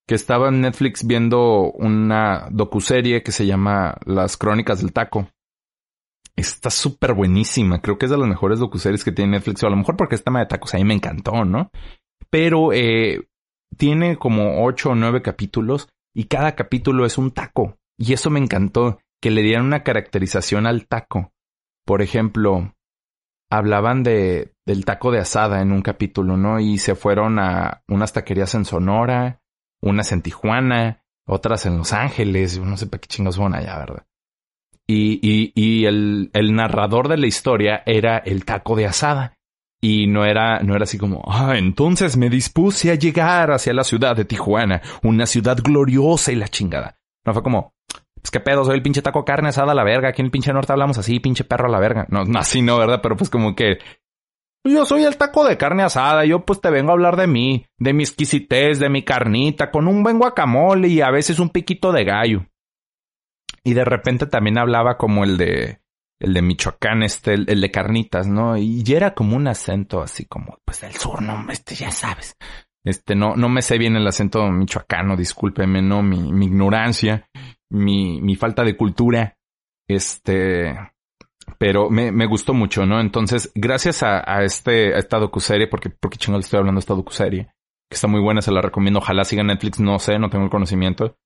[0.06, 5.28] que estaba en Netflix viendo una docuserie que se llama Las Crónicas del Taco.
[6.36, 9.70] Está súper buenísima, creo que es de las mejores docuseries que tiene Netflix, o a
[9.70, 11.70] lo mejor porque es tema de tacos, a mí me encantó, ¿no?
[12.32, 13.28] Pero eh,
[13.76, 17.76] tiene como ocho o nueve capítulos y cada capítulo es un taco.
[17.98, 21.30] Y eso me encantó, que le dieran una caracterización al taco.
[21.84, 22.74] Por ejemplo,
[23.50, 26.58] hablaban de, del taco de asada en un capítulo, ¿no?
[26.58, 29.42] Y se fueron a unas taquerías en Sonora,
[29.82, 34.06] unas en Tijuana, otras en Los Ángeles, no sé para qué chingos son allá, ¿verdad?
[34.86, 39.36] Y, y, y el, el narrador de la historia era el taco de asada.
[39.84, 43.82] Y no era, no era así como, ah, entonces me dispuse a llegar hacia la
[43.82, 47.00] ciudad de Tijuana, una ciudad gloriosa y la chingada.
[47.26, 47.74] No fue como,
[48.14, 50.30] pues qué pedo, soy el pinche taco carne asada a la verga, aquí en el
[50.30, 52.06] pinche norte hablamos así, pinche perro a la verga.
[52.10, 53.00] No, no así no, ¿verdad?
[53.02, 53.78] Pero pues como que,
[54.64, 57.66] yo soy el taco de carne asada, yo pues te vengo a hablar de mí,
[57.78, 61.90] de mi exquisitez, de mi carnita, con un buen guacamole y a veces un piquito
[61.90, 62.46] de gallo.
[63.64, 65.81] Y de repente también hablaba como el de,
[66.22, 68.56] el de Michoacán, este, el, de carnitas, ¿no?
[68.56, 72.36] Y era como un acento así como, pues del sur, no, este, ya sabes.
[72.84, 76.02] Este, no, no me sé bien el acento michoacano, discúlpeme, ¿no?
[76.02, 77.28] Mi, mi ignorancia,
[77.70, 79.36] mi, mi falta de cultura.
[79.88, 80.74] Este,
[81.58, 83.00] pero me, me gustó mucho, ¿no?
[83.00, 86.82] Entonces, gracias a, a este, a esta docuserie, porque, porque chingo le estoy hablando de
[86.82, 87.46] esta docuserie,
[87.90, 90.50] que está muy buena, se la recomiendo, ojalá siga Netflix, no sé, no tengo el
[90.50, 91.16] conocimiento.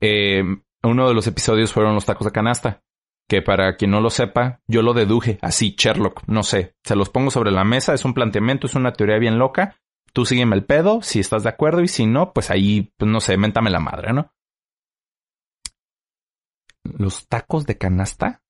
[0.00, 0.42] eh,
[0.84, 2.82] uno de los episodios fueron los tacos de canasta.
[3.28, 6.74] Que para quien no lo sepa, yo lo deduje así, Sherlock, no sé.
[6.84, 9.76] Se los pongo sobre la mesa, es un planteamiento, es una teoría bien loca.
[10.12, 13.20] Tú sígueme el pedo, si estás de acuerdo, y si no, pues ahí, pues no
[13.20, 14.30] sé, méntame la madre, ¿no?
[16.84, 18.42] Los tacos de canasta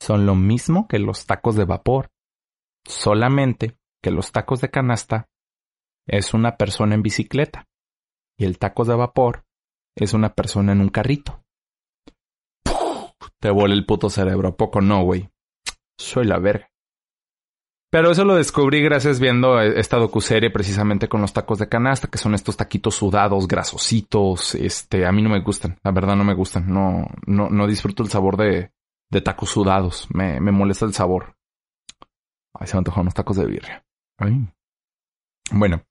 [0.00, 2.10] son lo mismo que los tacos de vapor.
[2.84, 5.28] Solamente que los tacos de canasta
[6.06, 7.68] es una persona en bicicleta
[8.36, 9.44] y el taco de vapor
[9.94, 11.41] es una persona en un carrito.
[13.42, 15.28] Te vuela el puto cerebro, ¿a poco no, güey?
[15.98, 16.70] Soy la verga.
[17.90, 22.18] Pero eso lo descubrí gracias viendo esta docuserie precisamente con los tacos de canasta, que
[22.18, 24.54] son estos taquitos sudados, grasositos.
[24.54, 26.72] Este, a mí no me gustan, la verdad no me gustan.
[26.72, 28.70] No, no, no disfruto el sabor de,
[29.10, 30.06] de tacos sudados.
[30.14, 31.36] Me, me molesta el sabor.
[32.54, 33.84] Ay, se me antojan unos tacos de birria.
[34.18, 34.46] Ay.
[35.50, 35.82] Bueno,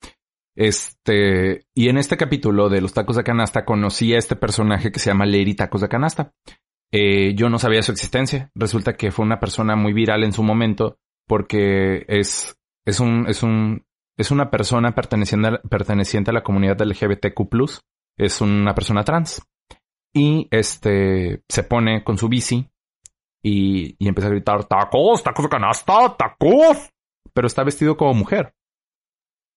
[0.56, 5.00] este, y en este capítulo de los tacos de canasta conocí a este personaje que
[5.00, 6.34] se llama Lady Tacos de Canasta.
[6.91, 8.51] Eh, yo no sabía su existencia.
[8.56, 13.43] Resulta que fue una persona muy viral en su momento porque es, es un, es
[13.43, 13.86] un,
[14.17, 17.82] es una persona perteneciente a, perteneciente a la comunidad LGBTQ+.
[18.17, 19.41] Es una persona trans.
[20.13, 22.69] Y este, se pone con su bici
[23.41, 26.89] y, y empieza a gritar, tacos, tacos de canasta, tacos.
[27.34, 28.54] Pero está vestido como mujer.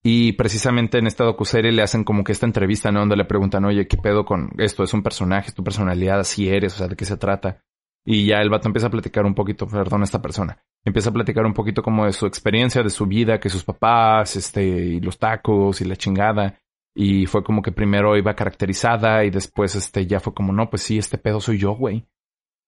[0.07, 2.99] Y precisamente en esta docuserie le hacen como que esta entrevista, ¿no?
[2.99, 4.83] Donde le preguntan, oye, ¿qué pedo con esto?
[4.83, 5.47] ¿Es un personaje?
[5.47, 6.19] ¿Es tu personalidad?
[6.19, 6.75] ¿Así eres?
[6.75, 7.63] O sea, ¿de qué se trata?
[8.05, 10.59] Y ya el vato empieza a platicar un poquito, perdón, esta persona.
[10.85, 14.35] Empieza a platicar un poquito como de su experiencia, de su vida, que sus papás,
[14.35, 16.59] este, y los tacos y la chingada.
[16.93, 20.83] Y fue como que primero iba caracterizada y después, este, ya fue como, no, pues
[20.83, 22.05] sí, este pedo soy yo, güey.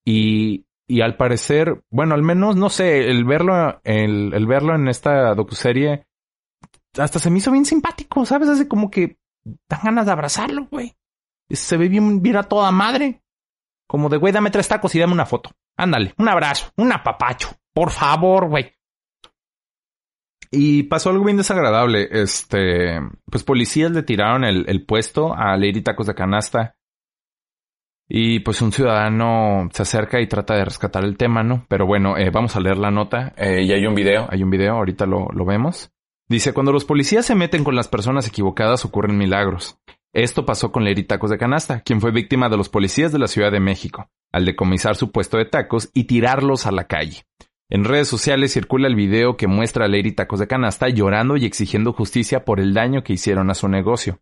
[0.04, 4.88] Y, y al parecer, bueno, al menos, no sé, el verlo, el, el verlo en
[4.88, 6.07] esta docuserie
[6.98, 8.50] hasta se me hizo bien simpático, ¿sabes?
[8.50, 9.18] Así como que
[9.70, 10.96] dan ganas de abrazarlo, güey.
[11.50, 13.24] Se ve bien, bien a toda madre.
[13.88, 15.52] Como de, güey, dame tres tacos y dame una foto.
[15.78, 17.50] Ándale, un abrazo, un apapacho.
[17.74, 18.74] Por favor, güey.
[20.52, 22.08] Y pasó algo bien desagradable.
[22.12, 26.76] Este, pues policías le tiraron el, el puesto a Lady Tacos de Canasta.
[28.10, 31.66] Y pues un ciudadano se acerca y trata de rescatar el tema, ¿no?
[31.68, 33.34] Pero bueno, eh, vamos a leer la nota.
[33.36, 35.92] Eh, y hay un video, hay un video, ahorita lo, lo vemos.
[36.30, 39.80] Dice, cuando los policías se meten con las personas equivocadas ocurren milagros.
[40.14, 43.28] Esto pasó con Leri Tacos de Canasta, quien fue víctima de los policías de la
[43.28, 47.26] Ciudad de México, al decomisar su puesto de tacos y tirarlos a la calle.
[47.70, 51.46] En redes sociales circula el video que muestra a Leri Tacos de Canasta llorando y
[51.46, 54.20] exigiendo justicia por el daño que hicieron a su negocio.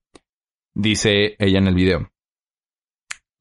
[0.75, 2.11] Dice ella en el video.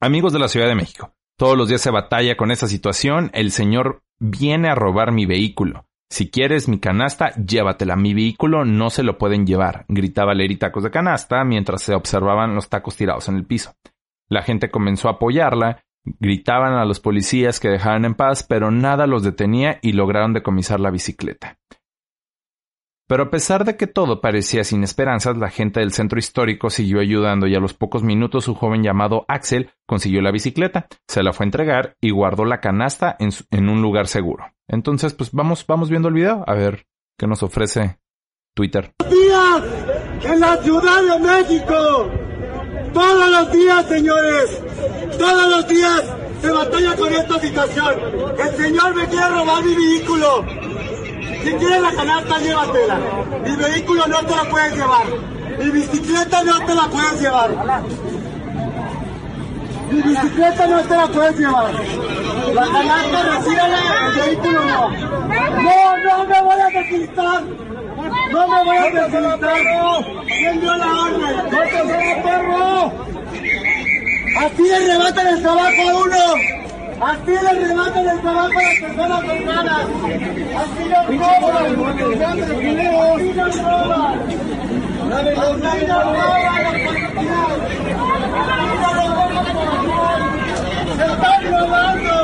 [0.00, 3.50] Amigos de la Ciudad de México, todos los días se batalla con esta situación, el
[3.50, 5.86] señor viene a robar mi vehículo.
[6.10, 7.96] Si quieres mi canasta, llévatela.
[7.96, 12.54] Mi vehículo no se lo pueden llevar, gritaba Leri Tacos de Canasta mientras se observaban
[12.54, 13.74] los tacos tirados en el piso.
[14.28, 19.06] La gente comenzó a apoyarla, gritaban a los policías que dejaran en paz, pero nada
[19.06, 21.58] los detenía y lograron decomisar la bicicleta.
[23.06, 27.00] Pero a pesar de que todo parecía sin esperanzas, la gente del centro histórico siguió
[27.00, 31.32] ayudando y a los pocos minutos un joven llamado Axel consiguió la bicicleta, se la
[31.32, 34.46] fue a entregar y guardó la canasta en, en un lugar seguro.
[34.68, 36.86] Entonces, pues vamos, vamos viendo el video a ver
[37.18, 37.98] qué nos ofrece
[38.54, 38.92] Twitter.
[39.10, 39.62] días
[40.24, 42.10] en la Ciudad de México.
[42.94, 44.62] Todos los días, señores.
[45.18, 46.02] Todos los días
[46.40, 47.94] se batalla con esta situación.
[48.38, 50.46] El señor me quiere robar mi vehículo.
[51.44, 52.98] Si quieres la canasta, llévatela.
[53.44, 55.06] Mi vehículo no te la puedes llevar.
[55.58, 57.50] Mi bicicleta no te la puedes llevar.
[59.90, 61.74] Mi bicicleta no te la puedes llevar.
[62.54, 64.88] La canasta, recíbela, el vehículo no.
[64.88, 67.42] No, no me voy a deslizar.
[68.32, 69.38] No me voy a deslizar.
[70.26, 71.36] ¿Quién dio la orden?
[71.50, 72.92] ¡No te perro!
[74.38, 76.53] Así le arrebatan el trabajo a uno.
[77.00, 79.86] Así le arrebatan el trabajo a las personas con ganas.
[80.56, 81.54] Así nos roban.
[81.54, 84.20] Así nos roban.
[85.12, 86.44] Así nos roban.
[90.96, 92.16] ¡Se están robando!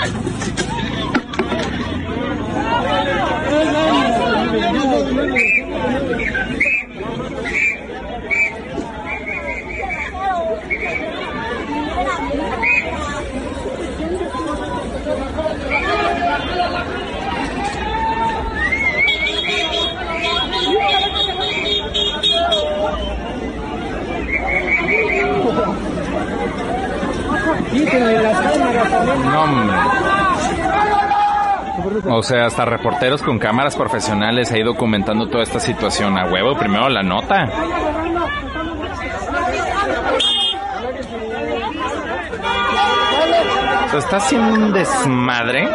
[29.34, 30.03] hombre.
[32.06, 36.18] O sea, hasta reporteros con cámaras profesionales ahí documentando toda esta situación.
[36.18, 37.50] A huevo, primero la nota.
[43.92, 45.68] Se está haciendo un desmadre.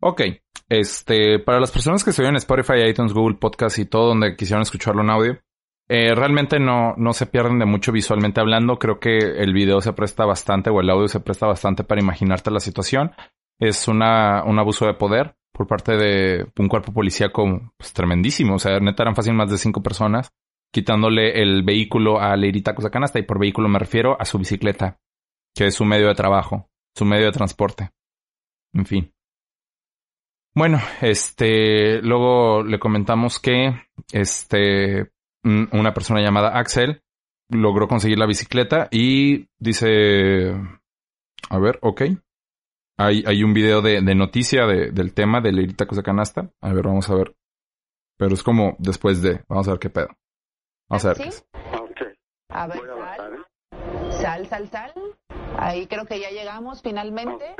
[0.00, 0.22] Ok,
[0.68, 4.62] este, para las personas que estuvieron en Spotify, iTunes, Google Podcast y todo donde quisieron
[4.62, 5.38] escucharlo en audio,
[5.88, 8.78] eh, realmente no, no se pierden de mucho visualmente hablando.
[8.78, 12.50] Creo que el video se presta bastante o el audio se presta bastante para imaginarte
[12.50, 13.12] la situación.
[13.58, 18.54] Es una, un abuso de poder por parte de un cuerpo policíaco pues, tremendísimo.
[18.54, 20.32] O sea, neta eran fácil más de cinco personas
[20.72, 23.18] quitándole el vehículo a Lady Tacos Canasta.
[23.18, 24.98] Y por vehículo me refiero a su bicicleta,
[25.54, 27.90] que es su medio de trabajo, su medio de transporte.
[28.72, 29.12] En fin.
[30.54, 33.74] Bueno, este, luego le comentamos que,
[34.12, 35.11] este,
[35.44, 37.02] una persona llamada Axel
[37.50, 40.52] logró conseguir la bicicleta y dice,
[41.50, 42.02] a ver, ok.
[42.98, 46.50] Hay, hay un video de, de noticia de, del tema de Lady Tacos de Canasta.
[46.60, 47.34] A ver, vamos a ver.
[48.18, 50.08] Pero es como después de, vamos a ver qué pedo.
[50.88, 51.32] Vamos a ver.
[51.32, 51.42] ¿Sí?
[52.50, 52.80] A ver,
[53.16, 53.46] sal.
[54.10, 54.92] Sal, sal, sal.
[55.58, 57.54] Ahí creo que ya llegamos finalmente.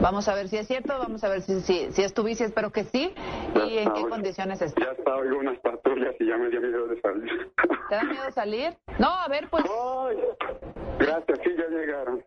[0.00, 2.44] Vamos a ver si es cierto, vamos a ver si, si, si es tu bici,
[2.44, 3.12] espero que sí.
[3.66, 4.80] ¿Y en qué condiciones está?
[4.84, 7.52] Ya está, oigo unas patrullas y ya me dio miedo de salir.
[7.88, 8.76] ¿Te da miedo salir?
[8.98, 9.64] No, a ver, pues...
[9.64, 10.16] Ay,
[11.00, 12.24] gracias, sí, ya llegaron.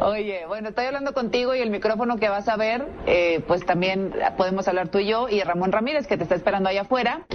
[0.00, 4.12] Oye, bueno, estoy hablando contigo y el micrófono que vas a ver, eh, pues también
[4.36, 7.26] podemos hablar tú y yo y Ramón Ramírez, que te está esperando allá afuera.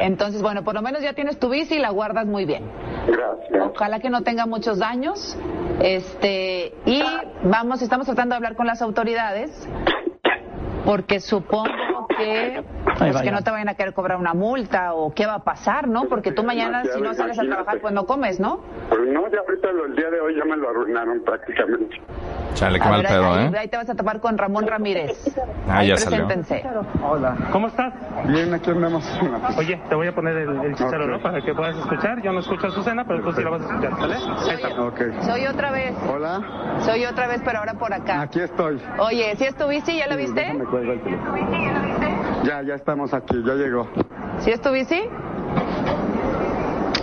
[0.00, 2.64] Entonces, bueno, por lo menos ya tienes tu bici y la guardas muy bien.
[3.06, 3.70] gracias.
[3.74, 5.36] Ojalá que no tenga muchos daños.
[5.80, 7.02] Este, y
[7.44, 9.50] vamos, estamos tratando de hablar con las autoridades
[10.84, 11.83] porque supongo
[12.16, 12.64] que
[12.98, 15.88] pues, que no te vayan a querer cobrar una multa o qué va a pasar,
[15.88, 16.04] ¿no?
[16.04, 18.60] Porque tú mañana si no sales a trabajar pues no comes, ¿no?
[18.88, 22.00] Pues no, ya ahorita el día de hoy ya me lo arruinaron prácticamente.
[22.54, 23.58] Chale, qué A mal ver, pedo, ahí, ¿eh?
[23.58, 25.10] ahí te vas a tapar con Ramón Ramírez.
[25.68, 26.24] Ah, Ahí ya salió.
[26.28, 26.64] preséntense.
[27.02, 27.36] Hola.
[27.50, 27.92] ¿Cómo estás?
[28.28, 29.04] Bien, aquí andamos.
[29.58, 31.10] Oye, te voy a poner el, el chicharo, Ok.
[31.10, 31.20] ¿no?
[31.20, 32.22] Para que puedas escuchar.
[32.22, 34.14] Yo no escucho a Susana, pero tú sí la vas a escuchar, ¿sale?
[34.14, 34.82] Ahí está.
[34.82, 35.00] Ok.
[35.22, 38.20] Soy otra vez, Hola, soy otra vez, pero ahora por acá.
[38.20, 38.80] aquí estoy.
[39.00, 39.98] Oye, ¿si es tu bici?
[39.98, 40.40] ¿Ya la viste?
[40.40, 41.93] Déjame cuelgo el teléfono.
[42.44, 43.88] Ya, ya estamos aquí, ya llegó.
[44.40, 45.00] ¿Si es tu bici?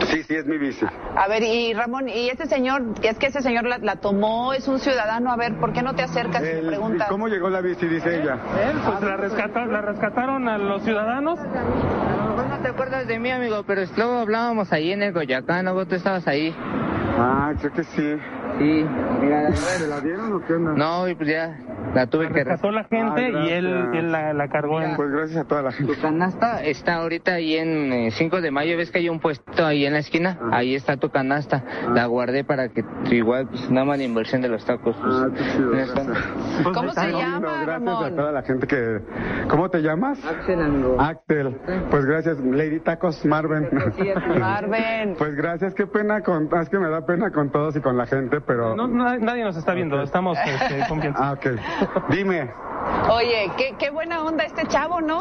[0.07, 0.85] Sí, sí, es mi bici.
[1.15, 4.67] A ver, y Ramón, ¿y ese señor, es que ese señor la, la tomó, es
[4.67, 5.31] un ciudadano?
[5.31, 7.07] A ver, ¿por qué no te acercas y le El- preguntas?
[7.09, 7.85] ¿Cómo llegó la bici?
[7.87, 8.33] Dice ella.
[8.69, 11.39] Él, pues la, rescata- la rescataron a los ciudadanos.
[11.39, 15.13] A lo mejor no te acuerdas de mí, amigo, pero luego hablábamos ahí en el
[15.13, 16.53] Goyacán, luego tú estabas ahí.
[17.17, 18.15] Ah, creo que sí.
[18.61, 18.85] Sí,
[19.21, 19.51] mira.
[19.55, 20.73] ¿Se la dieron o qué onda?
[20.73, 21.57] No, y pues ya
[21.95, 24.95] la tuve La que rescató la gente Ah, y él, él la, la cargó en...
[24.95, 25.93] Pues gracias a toda la gente.
[25.95, 29.65] Tu canasta está ahorita ahí en eh, 5 de mayo, ves que hay un puesto
[29.65, 33.85] ahí en la esquina, ahí está tu canasta, la guardé para que igual pues nada
[33.85, 34.95] más la inversión de los tacos.
[34.95, 36.07] Pues, Ah, qué chido, gracias.
[36.63, 38.15] Pues, ¿Cómo se llama, Gracias a Ramón?
[38.15, 38.99] toda la gente que...
[39.49, 40.23] ¿Cómo te llamas?
[40.25, 40.97] Axel, amigo.
[41.01, 41.57] Axel.
[41.89, 43.67] Pues gracias, Lady Tacos Marven.
[44.39, 45.15] Marven.
[45.17, 46.47] Pues gracias, qué pena con...
[46.61, 48.75] Es que me da pena con todos y con la gente, pero...
[48.75, 51.19] No, na- nadie nos está viendo, estamos este, confianza.
[51.29, 52.09] Ah, ok.
[52.09, 52.51] Dime.
[53.09, 55.19] Oye, qué, qué buena onda este chavo, ¿no?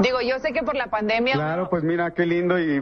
[0.00, 1.34] Digo, yo sé que por la pandemia...
[1.34, 2.76] Claro, pues mira, qué lindo y,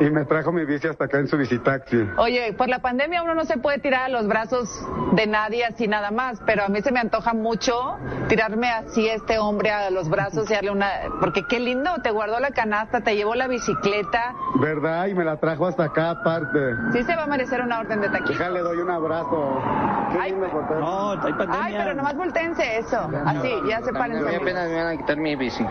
[0.00, 2.08] y me trajo mi bici hasta acá en su visitaxi.
[2.16, 4.68] Oye, por la pandemia uno no se puede tirar a los brazos
[5.12, 7.98] de nadie así nada más, pero a mí se me antoja mucho
[8.28, 10.88] tirarme así a este hombre a los brazos y darle una...
[11.20, 15.06] Porque qué lindo, te guardó la canasta, te llevó la bicicleta, ¿Verdad?
[15.08, 16.58] Y me la trajo hasta acá aparte.
[16.92, 18.32] sí se va a merecer una orden de taquito.
[18.32, 19.60] Déjale, doy un abrazo.
[20.12, 20.30] Qué Ay.
[20.32, 21.60] lindo por No, hay pandemia.
[21.62, 24.36] Ay, pero nomás voltense eso, así, ya se A mí párense.
[24.36, 25.64] apenas me van a quitar mi bici,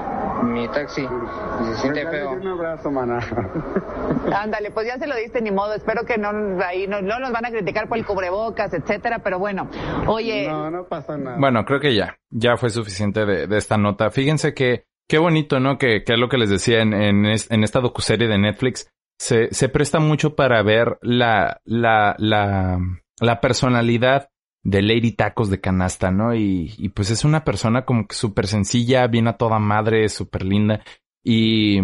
[0.44, 2.32] mi taxi, y se siente Dale feo.
[2.32, 3.20] un abrazo, maná.
[4.36, 5.74] Ándale, pues ya se lo diste ni modo.
[5.74, 6.30] Espero que no
[6.64, 9.20] ahí no, no nos van a criticar por el cubrebocas, etcétera.
[9.24, 9.70] Pero bueno,
[10.08, 11.38] oye, No, no pasa nada.
[11.40, 12.18] Bueno, creo que ya.
[12.30, 14.10] Ya fue suficiente de, de esta nota.
[14.12, 15.78] Fíjense que qué bonito, ¿no?
[15.78, 18.90] Que, que es lo que les decía en, en, es- en esta docuserie de Netflix.
[19.20, 22.80] Se, se presta mucho para ver la, la, la,
[23.20, 24.30] la personalidad
[24.64, 26.34] de Lady Tacos de Canasta, ¿no?
[26.34, 30.44] Y, y pues es una persona como que súper sencilla, bien a toda madre, súper
[30.44, 30.84] linda.
[31.24, 31.80] Y,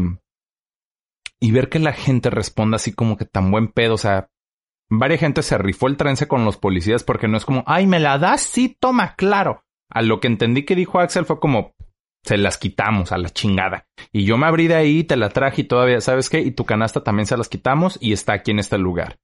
[1.39, 4.29] y ver que la gente responda así como que tan buen pedo, o sea,
[4.89, 7.99] Varia gente se rifó el trance con los policías porque no es como, ay, ¿me
[7.99, 8.41] la das?
[8.41, 9.63] Sí, toma, claro.
[9.89, 11.75] A lo que entendí que dijo Axel fue como,
[12.23, 13.87] se las quitamos a la chingada.
[14.11, 16.39] Y yo me abrí de ahí, te la traje y todavía, ¿sabes qué?
[16.41, 19.19] Y tu canasta también se las quitamos y está aquí en este lugar.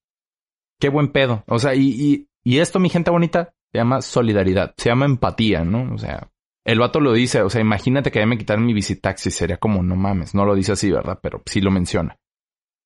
[0.79, 1.43] Qué buen pedo.
[1.47, 5.65] O sea, y, y, y esto, mi gente bonita, se llama solidaridad, se llama empatía,
[5.65, 5.93] ¿no?
[5.93, 6.31] O sea,
[6.65, 9.83] el vato lo dice, o sea, imagínate que ya me quitaran mi visitaxi, sería como,
[9.83, 11.19] no mames, no lo dice así, ¿verdad?
[11.21, 12.17] Pero sí lo menciona.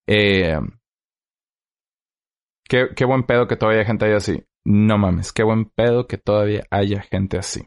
[0.07, 0.57] Eh,
[2.69, 4.43] Qué, qué buen pedo que todavía haya gente ahí así.
[4.63, 7.65] No mames, qué buen pedo que todavía haya gente así.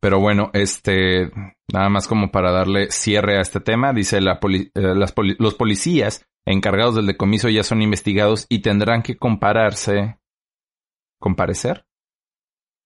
[0.00, 1.30] Pero bueno, este,
[1.72, 6.28] nada más como para darle cierre a este tema, dice la eh, las los policías
[6.48, 10.18] encargados del decomiso ya son investigados y tendrán que compararse,
[11.20, 11.86] comparecer,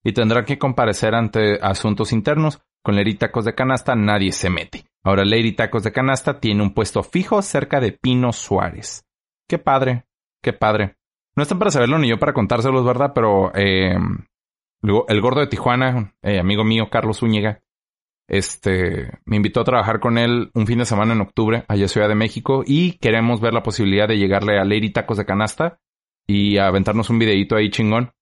[0.05, 2.61] y tendrán que comparecer ante asuntos internos.
[2.85, 4.85] Con Lady Tacos de Canasta nadie se mete.
[5.05, 9.05] Ahora Lady Tacos de Canasta tiene un puesto fijo cerca de Pino Suárez.
[9.49, 10.07] Qué padre,
[10.43, 10.97] qué padre.
[11.37, 13.13] No están para saberlo ni yo para contárselos, ¿verdad?
[13.15, 13.97] Pero eh,
[14.83, 17.63] el gordo de Tijuana, eh, amigo mío, Carlos Zúñiga,
[18.33, 21.89] este, me invitó a trabajar con él un fin de semana en octubre, allá en
[21.91, 25.79] Ciudad de México, y queremos ver la posibilidad de llegarle a Lady Tacos de Canasta
[26.27, 28.13] y aventarnos un videito ahí chingón.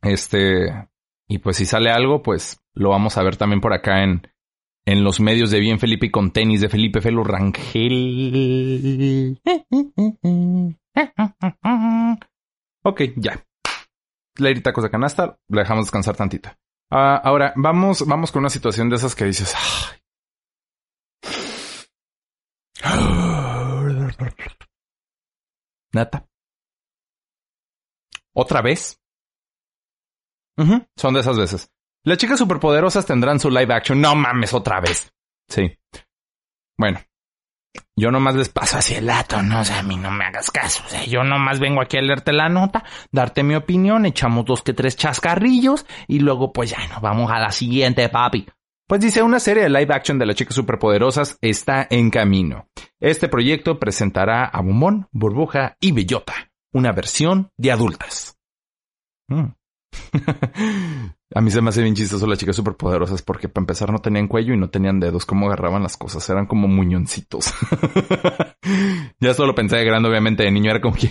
[0.00, 0.88] Este,
[1.28, 4.22] y pues si sale algo, pues lo vamos a ver también por acá en,
[4.86, 7.92] en los medios de Bien Felipe y con tenis de Felipe Felo Rangel.
[12.82, 13.44] Ok, ya.
[14.38, 16.48] Lady Tacos de Canasta, la dejamos descansar tantito.
[16.90, 19.54] Ah, ahora, vamos, vamos con una situación de esas que dices.
[25.92, 26.26] Nata.
[28.34, 29.00] ¿Otra vez?
[30.96, 31.70] Son de esas veces.
[32.04, 34.00] Las chicas superpoderosas tendrán su live action.
[34.00, 35.12] No mames, otra vez.
[35.48, 35.76] Sí.
[36.78, 37.00] Bueno,
[37.96, 40.50] yo nomás les paso así el dato, no o sea, a mí no me hagas
[40.50, 40.82] caso.
[40.86, 44.62] O sea, yo nomás vengo aquí a leerte la nota, darte mi opinión, echamos dos
[44.62, 48.46] que tres chascarrillos y luego pues ya nos vamos a la siguiente, papi.
[48.86, 52.68] Pues dice, una serie de live action de las chicas superpoderosas está en camino.
[53.00, 58.38] Este proyecto presentará a Bumón, Burbuja y Bellota, una versión de adultas.
[59.28, 59.46] Mm.
[61.34, 64.28] A mí se me hace bien chistoso las chicas superpoderosas porque para empezar no tenían
[64.28, 65.26] cuello y no tenían dedos.
[65.26, 66.28] ¿Cómo agarraban las cosas?
[66.30, 67.52] Eran como muñoncitos.
[69.20, 71.10] ya solo pensé de grande, obviamente de niño era como que...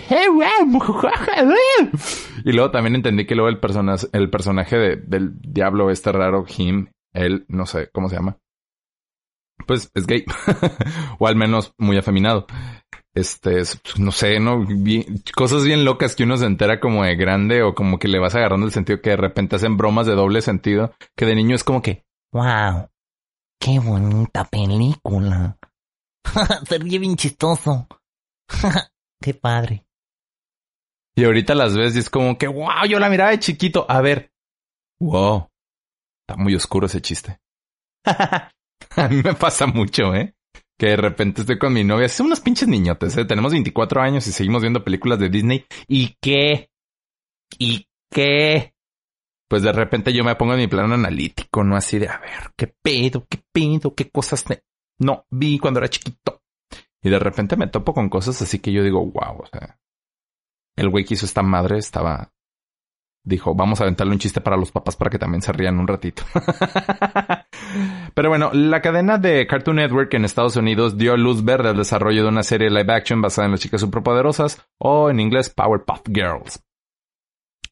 [2.44, 3.60] y luego también entendí que luego el,
[4.12, 8.38] el personaje del diablo este raro, Him, él, no sé cómo se llama.
[9.66, 10.24] Pues es gay.
[11.18, 12.46] o al menos muy afeminado
[13.16, 13.62] este,
[13.98, 14.66] no sé, ¿no?
[15.34, 18.34] cosas bien locas que uno se entera como de grande o como que le vas
[18.34, 21.64] agarrando el sentido que de repente hacen bromas de doble sentido, que de niño es
[21.64, 22.90] como que, wow,
[23.58, 25.56] qué bonita película.
[26.68, 27.88] Sería bien chistoso.
[29.22, 29.86] qué padre.
[31.16, 33.86] Y ahorita las ves y es como que, wow, yo la miraba de chiquito.
[33.88, 34.30] A ver,
[35.00, 35.48] wow,
[36.20, 37.40] está muy oscuro ese chiste.
[38.96, 40.36] A mí me pasa mucho, ¿eh?
[40.78, 43.24] que de repente estoy con mi novia, son unos pinches niñotes, ¿eh?
[43.24, 45.64] tenemos 24 años y seguimos viendo películas de Disney.
[45.88, 46.70] ¿Y qué?
[47.58, 48.74] ¿Y qué?
[49.48, 51.76] Pues de repente yo me pongo en mi plano analítico, ¿no?
[51.76, 53.26] Así de, a ver, ¿qué pedo?
[53.28, 53.94] ¿Qué pedo?
[53.94, 54.44] ¿Qué cosas
[54.98, 56.42] no vi cuando era chiquito?
[57.02, 59.78] Y de repente me topo con cosas así que yo digo, wow, o sea,
[60.74, 62.32] el güey que hizo esta madre estaba
[63.22, 65.88] dijo, vamos a aventarle un chiste para los papás para que también se rían un
[65.88, 66.22] ratito.
[68.16, 72.22] Pero bueno, la cadena de Cartoon Network en Estados Unidos dio luz verde al desarrollo
[72.22, 76.64] de una serie live action basada en las chicas superpoderosas o en inglés Powerpuff Girls.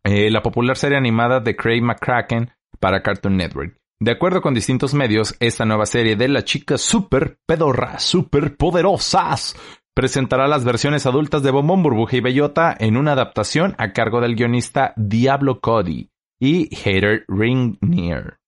[0.05, 3.78] Eh, la popular serie animada de Craig McCracken para Cartoon Network.
[3.99, 9.57] De acuerdo con distintos medios, esta nueva serie de las chicas super pedorras, super poderosas,
[9.95, 14.36] presentará las versiones adultas de Bombón, Burbuja y Bellota en una adaptación a cargo del
[14.36, 18.40] guionista Diablo Cody y Hater Ringnier,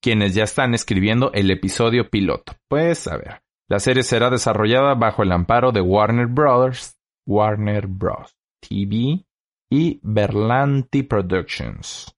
[0.00, 2.52] quienes ya están escribiendo el episodio piloto.
[2.68, 8.36] Pues a ver, la serie será desarrollada bajo el amparo de Warner Brothers, Warner Bros.
[8.66, 9.24] TV
[9.70, 12.14] y Berlanti Productions.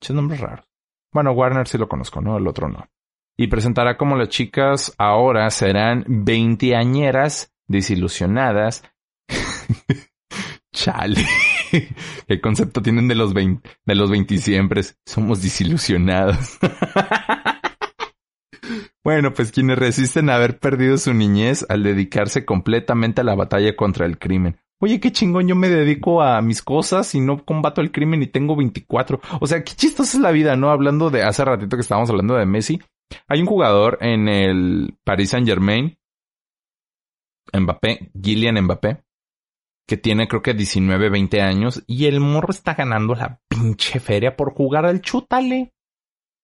[0.00, 0.66] Esos nombres raros.
[1.12, 2.36] Bueno, Warner sí lo conozco, ¿no?
[2.36, 2.86] El otro no.
[3.36, 8.82] Y presentará como las chicas ahora serán veinteañeras desilusionadas.
[10.72, 11.24] Chale.
[12.28, 14.82] ¿Qué concepto tienen de los 20, de los 20 siempre?
[15.04, 16.58] Somos desilusionados.
[19.04, 23.74] bueno, pues quienes resisten a haber perdido su niñez al dedicarse completamente a la batalla
[23.76, 24.58] contra el crimen.
[24.80, 28.28] Oye, qué chingón, yo me dedico a mis cosas y no combato el crimen y
[28.28, 29.20] tengo 24.
[29.40, 30.70] O sea, qué chistosa es la vida, ¿no?
[30.70, 32.80] Hablando de hace ratito que estábamos hablando de Messi.
[33.26, 35.98] Hay un jugador en el Paris Saint Germain
[37.52, 39.02] Mbappé, Gillian Mbappé,
[39.88, 44.36] que tiene creo que 19, 20 años, y el morro está ganando la pinche feria
[44.36, 45.72] por jugar al chútale.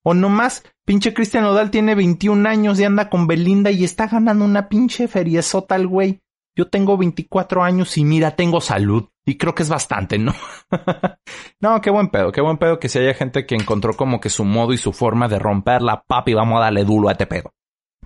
[0.03, 4.07] O no más, pinche Cristian Odal tiene 21 años y anda con Belinda y está
[4.07, 6.21] ganando una pinche feria sota güey.
[6.57, 9.09] Yo tengo 24 años y mira, tengo salud.
[9.27, 10.35] Y creo que es bastante, ¿no?
[11.61, 14.31] no, qué buen pedo, qué buen pedo que si haya gente que encontró como que
[14.31, 17.27] su modo y su forma de romper la papi, vamos a darle duro a este
[17.27, 17.53] pedo.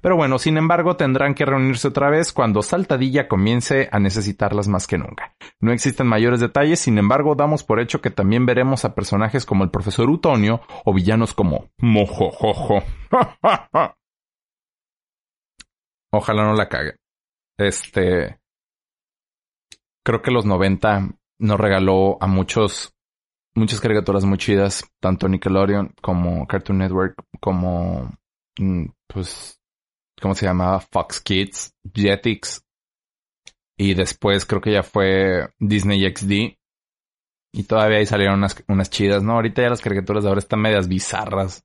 [0.00, 4.86] Pero bueno, sin embargo, tendrán que reunirse otra vez cuando Saltadilla comience a necesitarlas más
[4.86, 5.34] que nunca.
[5.60, 9.64] No existen mayores detalles, sin embargo, damos por hecho que también veremos a personajes como
[9.64, 12.82] el profesor Utonio o villanos como Mojojojo.
[16.12, 16.96] Ojalá no la cague.
[17.58, 18.38] Este.
[20.04, 22.94] Creo que los 90 nos regaló a muchos,
[23.54, 28.10] muchas caricaturas muy chidas, tanto Nickelodeon como Cartoon Network, como,
[28.58, 29.57] mm, pues,
[30.20, 30.80] ¿cómo se llamaba?
[30.80, 32.64] Fox Kids, Jetix.
[33.76, 36.56] Y después creo que ya fue Disney XD.
[37.52, 39.34] Y todavía ahí salieron unas, unas chidas, ¿no?
[39.34, 41.64] Ahorita ya las caricaturas de ahora están medias bizarras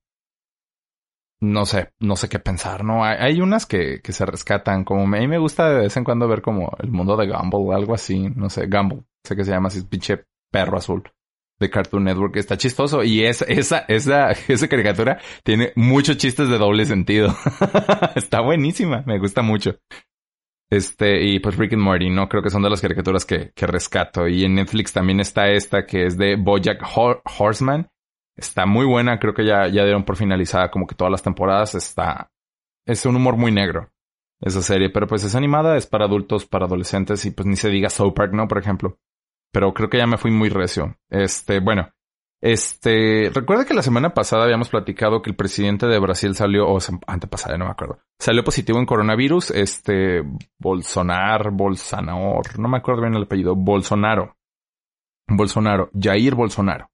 [1.43, 3.03] no sé, no sé qué pensar, ¿no?
[3.03, 6.27] Hay, unas que, que, se rescatan, como a mí me gusta de vez en cuando
[6.27, 9.67] ver como el mundo de Gumball algo así, no sé, Gumball, sé que se llama
[9.67, 11.03] así, pinche perro azul
[11.63, 16.57] de Cartoon Network, está chistoso y es, esa, esa, esa caricatura tiene muchos chistes de
[16.57, 17.35] doble sentido.
[18.15, 19.77] está buenísima, me gusta mucho.
[20.69, 22.27] Este, y pues Rick and Morty, ¿no?
[22.27, 24.27] Creo que son de las caricaturas que, que rescato.
[24.27, 26.81] Y en Netflix también está esta que es de Bojack
[27.37, 27.87] Horseman
[28.35, 31.75] Está muy buena, creo que ya, ya dieron por finalizada como que todas las temporadas.
[31.75, 32.31] Está.
[32.85, 33.91] Es un humor muy negro
[34.41, 37.69] esa serie, pero pues es animada, es para adultos, para adolescentes y pues ni se
[37.69, 38.47] diga South Park, ¿no?
[38.47, 38.97] Por ejemplo.
[39.53, 40.97] Pero creo que ya me fui muy recio.
[41.09, 41.89] Este, bueno.
[42.41, 46.77] Este, recuerda que la semana pasada habíamos platicado que el presidente de Brasil salió, o
[47.07, 50.23] antepasada, no me acuerdo, salió positivo en coronavirus, este,
[50.59, 54.35] Bolsonaro, Bolsonaro, no me acuerdo bien el apellido, Bolsonaro,
[55.29, 56.89] Bolsonaro, Jair Bolsonaro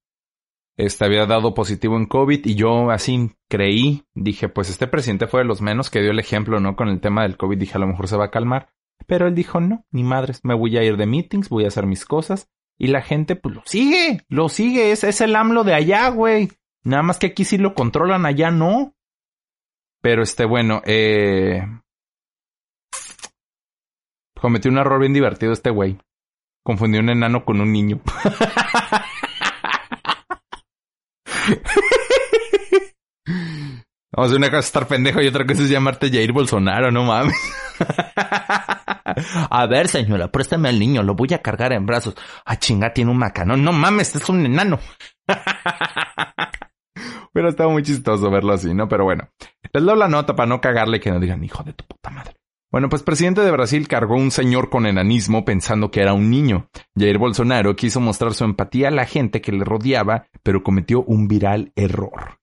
[0.80, 5.42] este había dado positivo en COVID y yo así creí, dije, pues este presidente fue
[5.42, 6.78] de los menos que dio el ejemplo, ¿no?
[6.78, 8.70] Con el tema del COVID, dije, a lo mejor se va a calmar.
[9.08, 11.86] Pero él dijo, no, ni madres, me voy a ir de meetings, voy a hacer
[11.86, 12.50] mis cosas.
[12.78, 16.50] Y la gente, pues lo sigue, lo sigue, es, es el AMLO de allá, güey.
[16.84, 18.96] Nada más que aquí sí lo controlan, allá no.
[20.02, 21.62] Pero este, bueno, eh...
[24.40, 25.98] Cometió un error bien divertido este güey.
[26.64, 28.00] Confundió un enano con un niño.
[34.12, 37.36] Vamos, una cosa es estar pendejo y otra cosa es llamarte Jair Bolsonaro, no mames.
[39.50, 42.16] a ver, señora, préstame al niño, lo voy a cargar en brazos.
[42.44, 43.64] Ah, chinga, tiene un macanón.
[43.64, 44.80] No mames, es un enano.
[47.34, 48.88] Pero estaba muy chistoso verlo así, ¿no?
[48.88, 49.30] Pero bueno,
[49.72, 52.36] les doy la nota para no cagarle que no digan, hijo de tu puta madre.
[52.72, 56.70] Bueno, pues presidente de Brasil cargó un señor con enanismo pensando que era un niño.
[56.96, 61.28] Jair Bolsonaro quiso mostrar su empatía a la gente que le rodeaba, pero cometió un
[61.28, 62.39] viral error.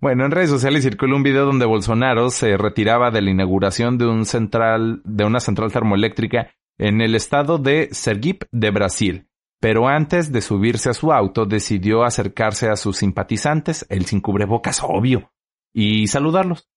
[0.00, 4.06] Bueno, en redes sociales circuló un video donde Bolsonaro se retiraba de la inauguración de
[4.06, 9.28] un central, de una central termoeléctrica en el estado de Sergipe de Brasil
[9.64, 14.82] pero antes de subirse a su auto decidió acercarse a sus simpatizantes, él sin cubrebocas,
[14.82, 15.32] obvio,
[15.72, 16.68] y saludarlos.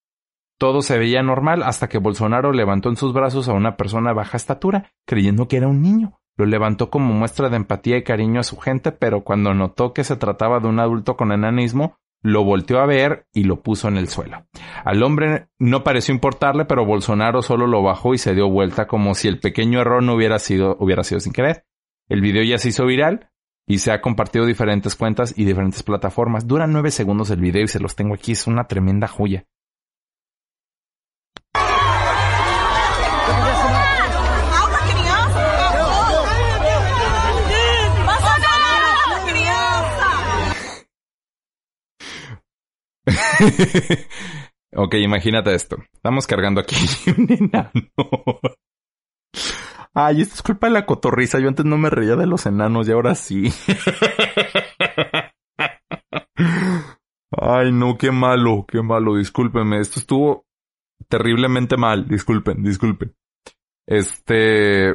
[0.57, 4.15] Todo se veía normal hasta que Bolsonaro levantó en sus brazos a una persona de
[4.15, 6.21] baja estatura, creyendo que era un niño.
[6.37, 10.03] Lo levantó como muestra de empatía y cariño a su gente, pero cuando notó que
[10.03, 13.97] se trataba de un adulto con enanismo, lo volteó a ver y lo puso en
[13.97, 14.45] el suelo.
[14.83, 19.15] Al hombre no pareció importarle, pero Bolsonaro solo lo bajó y se dio vuelta como
[19.15, 21.65] si el pequeño error no hubiera sido, hubiera sido sin querer.
[22.07, 23.31] El video ya se hizo viral
[23.65, 26.47] y se ha compartido diferentes cuentas y diferentes plataformas.
[26.47, 28.31] Dura nueve segundos el video y se los tengo aquí.
[28.31, 29.45] Es una tremenda joya.
[44.75, 45.77] ok, imagínate esto.
[45.93, 46.75] Estamos cargando aquí
[47.17, 47.71] un enano.
[49.93, 51.39] Ay, esto es culpa de la cotorriza.
[51.39, 53.51] Yo antes no me reía de los enanos y ahora sí.
[57.31, 59.15] Ay, no, qué malo, qué malo.
[59.15, 59.79] Discúlpenme.
[59.79, 60.45] Esto estuvo
[61.07, 62.07] terriblemente mal.
[62.07, 63.15] Disculpen, disculpen.
[63.87, 64.91] Este.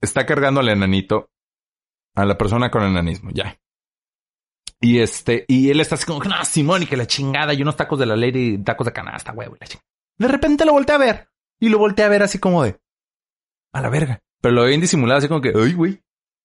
[0.00, 1.30] Está cargando al enanito.
[2.14, 3.58] A la persona con enanismo, ya.
[4.80, 7.76] Y este, y él está así como, no, Simón, y que la chingada, y unos
[7.76, 9.86] tacos de la ley y tacos de canasta, huevo, la chingada.
[10.18, 11.28] De repente lo volteé a ver.
[11.58, 12.78] Y lo volteé a ver así como de,
[13.72, 14.20] a la verga.
[14.42, 16.02] Pero lo habían disimulado así como que, ay, güey,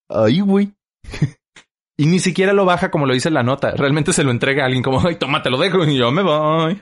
[0.09, 0.73] ay, güey.
[1.97, 3.71] y ni siquiera lo baja como lo dice la nota.
[3.71, 6.23] Realmente se lo entrega a alguien como, ay, toma, te lo dejo y yo me
[6.23, 6.81] voy.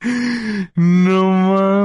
[0.74, 1.30] no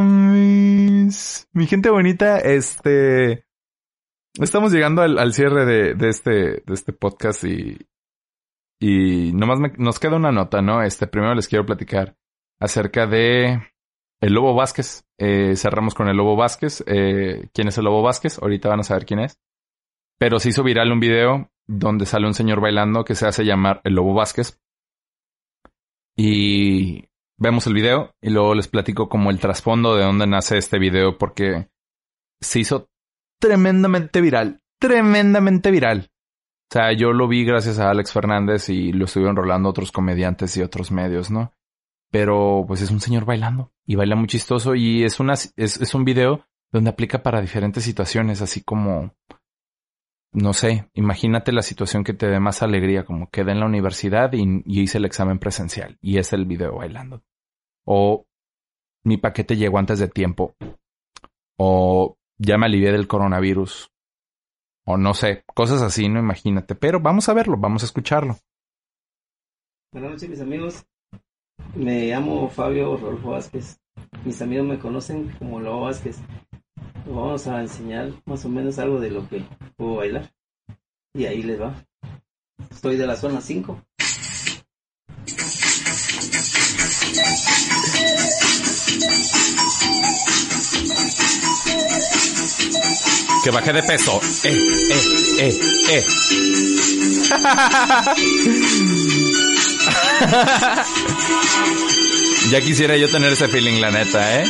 [0.09, 1.47] mames.
[1.53, 3.45] Mi gente bonita, este...
[4.39, 6.31] Estamos llegando al, cierre este,
[6.65, 7.77] de este podcast y,
[8.79, 10.81] y nomás nos queda una nota, ¿no?
[10.81, 12.15] Este, primero les quiero platicar
[12.57, 13.61] acerca de
[14.21, 15.03] el Lobo Vázquez.
[15.17, 16.85] Eh, cerramos con el Lobo Vázquez.
[16.87, 18.39] Eh, ¿Quién es el Lobo Vázquez?
[18.41, 19.37] Ahorita van a saber quién es.
[20.17, 23.81] Pero se hizo viral un video donde sale un señor bailando que se hace llamar
[23.83, 24.57] el Lobo Vázquez.
[26.15, 30.79] Y vemos el video y luego les platico como el trasfondo de dónde nace este
[30.79, 31.67] video porque
[32.39, 32.89] se hizo
[33.39, 36.09] tremendamente viral, tremendamente viral.
[36.71, 40.55] O sea, yo lo vi gracias a Alex Fernández y lo estuvieron rolando otros comediantes
[40.57, 41.53] y otros medios, ¿no?
[42.11, 45.95] Pero pues es un señor bailando y baila muy chistoso y es una es, es
[45.95, 49.11] un video donde aplica para diferentes situaciones, así como
[50.31, 54.31] no sé, imagínate la situación que te dé más alegría, como quedé en la universidad
[54.33, 57.23] y, hice el examen presencial y es el video bailando.
[57.85, 58.27] O
[59.03, 60.55] mi paquete llegó antes de tiempo.
[61.57, 63.91] O ya me alivié del coronavirus
[64.85, 66.73] o no sé, cosas así, no imagínate.
[66.73, 68.37] Pero vamos a verlo, vamos a escucharlo.
[69.93, 70.85] Buenas noches, mis amigos.
[71.75, 73.79] Me llamo Fabio Rodolfo Vázquez.
[74.25, 76.17] Mis amigos me conocen como Lobo Vázquez.
[77.05, 79.43] Vamos a enseñar más o menos algo de lo que
[79.77, 80.31] puedo bailar.
[81.13, 81.75] Y ahí les va.
[82.71, 83.79] Estoy de la zona 5.
[93.43, 94.19] Que bajé de peso.
[94.43, 94.57] Eh,
[94.91, 95.01] eh,
[95.39, 95.59] eh,
[95.89, 96.05] eh.
[102.51, 104.45] ya quisiera yo tener ese feeling, la neta, ¿eh?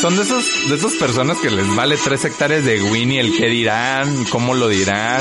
[0.00, 3.48] Son de esos, de esas personas que les vale tres hectáreas de Winnie, el qué
[3.48, 5.20] dirán, cómo lo dirán.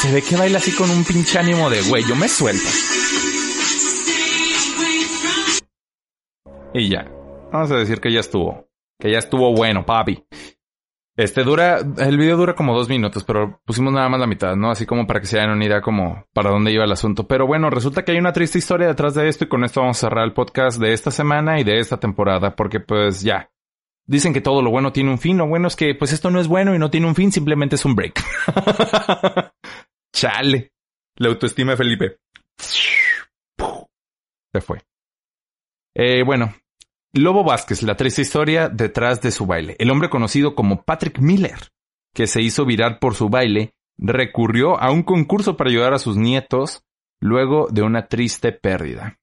[0.00, 2.68] Se ve que baila así con un pinche ánimo de güey, yo me suelto.
[6.74, 7.04] Y ya.
[7.52, 8.68] Vamos a decir que ya estuvo.
[8.98, 10.24] Que ya estuvo bueno, papi.
[11.14, 14.70] Este dura, el video dura como dos minutos, pero pusimos nada más la mitad, ¿no?
[14.70, 17.28] Así como para que se hagan una idea como para dónde iba el asunto.
[17.28, 19.98] Pero bueno, resulta que hay una triste historia detrás de esto y con esto vamos
[19.98, 23.50] a cerrar el podcast de esta semana y de esta temporada, porque pues ya.
[24.06, 26.40] Dicen que todo lo bueno tiene un fin, lo bueno es que pues esto no
[26.40, 28.20] es bueno y no tiene un fin, simplemente es un break.
[30.12, 30.72] Chale.
[31.16, 32.16] La autoestima de Felipe.
[32.58, 34.82] Se fue.
[35.94, 36.54] Eh, bueno,
[37.14, 39.76] Lobo Vázquez, la triste historia detrás de su baile.
[39.78, 41.58] El hombre conocido como Patrick Miller,
[42.14, 46.16] que se hizo viral por su baile, recurrió a un concurso para ayudar a sus
[46.16, 46.84] nietos
[47.20, 49.18] luego de una triste pérdida.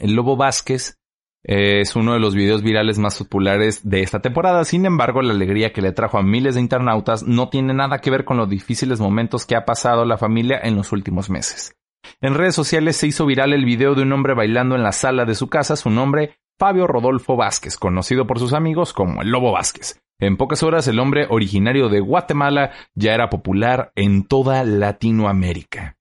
[0.00, 0.98] El Lobo Vázquez
[1.44, 5.72] es uno de los videos virales más populares de esta temporada, sin embargo la alegría
[5.72, 8.98] que le trajo a miles de internautas no tiene nada que ver con los difíciles
[8.98, 11.76] momentos que ha pasado la familia en los últimos meses.
[12.20, 15.24] En redes sociales se hizo viral el video de un hombre bailando en la sala
[15.24, 19.50] de su casa, su nombre Fabio Rodolfo Vázquez, conocido por sus amigos como el Lobo
[19.50, 20.00] Vázquez.
[20.20, 25.96] En pocas horas el hombre originario de Guatemala ya era popular en toda Latinoamérica.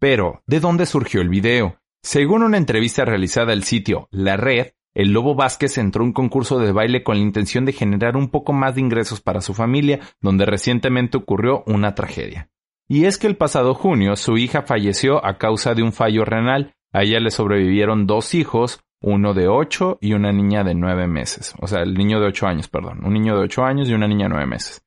[0.00, 1.76] Pero, ¿de dónde surgió el video?
[2.02, 6.58] Según una entrevista realizada al sitio La Red, el Lobo Vázquez entró en un concurso
[6.58, 10.00] de baile con la intención de generar un poco más de ingresos para su familia,
[10.22, 12.48] donde recientemente ocurrió una tragedia.
[12.88, 16.74] Y es que el pasado junio su hija falleció a causa de un fallo renal.
[16.94, 21.54] A ella le sobrevivieron dos hijos, uno de ocho y una niña de nueve meses.
[21.60, 23.04] O sea, el niño de ocho años, perdón.
[23.04, 24.84] Un niño de ocho años y una niña de nueve meses.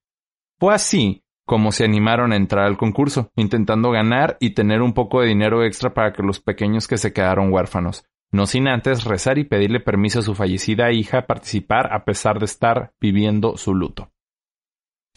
[0.60, 5.22] Fue así como se animaron a entrar al concurso, intentando ganar y tener un poco
[5.22, 9.38] de dinero extra para que los pequeños que se quedaron huérfanos, no sin antes rezar
[9.38, 13.76] y pedirle permiso a su fallecida hija a participar a pesar de estar viviendo su
[13.76, 14.12] luto.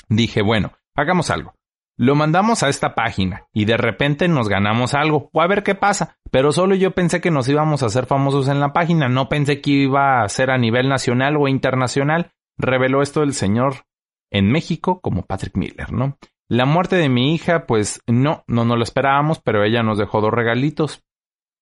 [0.09, 1.55] Dije, bueno, hagamos algo.
[1.97, 5.75] Lo mandamos a esta página y de repente nos ganamos algo, o a ver qué
[5.75, 6.19] pasa.
[6.31, 9.61] Pero solo yo pensé que nos íbamos a hacer famosos en la página, no pensé
[9.61, 12.33] que iba a ser a nivel nacional o internacional.
[12.59, 13.87] Reveló esto el señor
[14.31, 16.19] en México como Patrick Miller, ¿no?
[16.49, 20.21] La muerte de mi hija, pues no, no, no lo esperábamos, pero ella nos dejó
[20.21, 21.05] dos regalitos,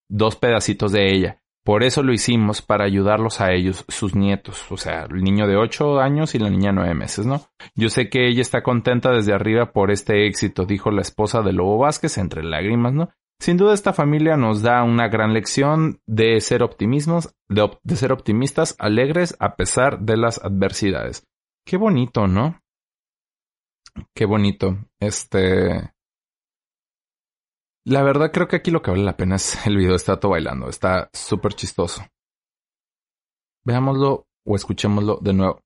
[0.09, 1.42] dos pedacitos de ella.
[1.65, 5.57] Por eso lo hicimos, para ayudarlos a ellos, sus nietos, o sea, el niño de
[5.57, 7.43] ocho años y la niña nueve meses, ¿no?
[7.77, 11.53] Yo sé que ella está contenta desde arriba por este éxito, dijo la esposa de
[11.53, 13.11] Lobo Vázquez entre lágrimas, ¿no?
[13.39, 18.13] Sin duda esta familia nos da una gran lección de ser optimismos, de, de ser
[18.13, 21.27] optimistas, alegres a pesar de las adversidades.
[21.65, 22.61] Qué bonito, ¿no?
[24.15, 24.79] Qué bonito.
[25.01, 25.93] Este,
[27.85, 30.29] la verdad creo que aquí lo que vale la pena es el video de Tato
[30.31, 30.69] bailando.
[30.69, 32.05] Está súper chistoso.
[33.65, 35.61] Veámoslo o escuchémoslo de nuevo.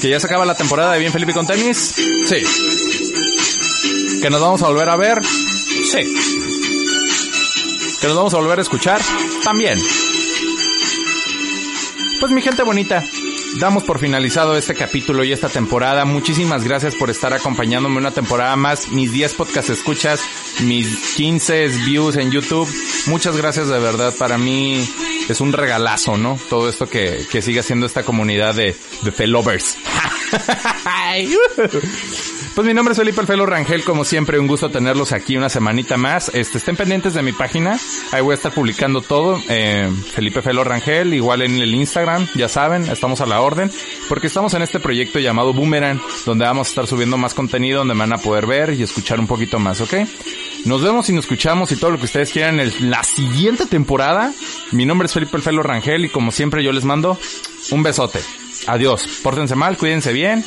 [0.00, 1.76] ¿Que ya se acaba la temporada de Bien Felipe con tenis?
[1.76, 2.42] Sí.
[4.22, 5.22] ¿Que nos vamos a volver a ver?
[5.22, 6.16] Sí.
[8.00, 9.00] ¿Que nos vamos a volver a escuchar?
[9.44, 9.78] También.
[12.18, 13.04] Pues mi gente bonita,
[13.58, 16.04] damos por finalizado este capítulo y esta temporada.
[16.04, 18.88] Muchísimas gracias por estar acompañándome una temporada más.
[18.88, 20.20] Mis 10 podcast escuchas,
[20.60, 22.68] mis 15 views en YouTube.
[23.06, 24.14] Muchas gracias de verdad.
[24.18, 24.88] Para mí
[25.28, 26.38] es un regalazo, ¿no?
[26.48, 29.76] Todo esto que, que sigue haciendo esta comunidad de, de Felovers.
[32.54, 35.96] Pues mi nombre es Felipe Alfelo Rangel, como siempre, un gusto tenerlos aquí una semanita
[35.96, 36.30] más.
[36.34, 37.78] Este, estén pendientes de mi página,
[38.10, 39.40] ahí voy a estar publicando todo.
[39.48, 43.70] Eh, Felipe Felo Rangel, igual en el Instagram, ya saben, estamos a la orden,
[44.08, 47.94] porque estamos en este proyecto llamado Boomerang, donde vamos a estar subiendo más contenido, donde
[47.94, 49.94] van a poder ver y escuchar un poquito más, ¿ok?
[50.64, 54.32] Nos vemos y nos escuchamos y todo lo que ustedes quieran en la siguiente temporada.
[54.72, 57.16] Mi nombre es Felipe Alfelo Rangel y como siempre yo les mando
[57.70, 58.20] un besote.
[58.66, 59.20] Adiós.
[59.22, 60.44] Pórtense mal, cuídense bien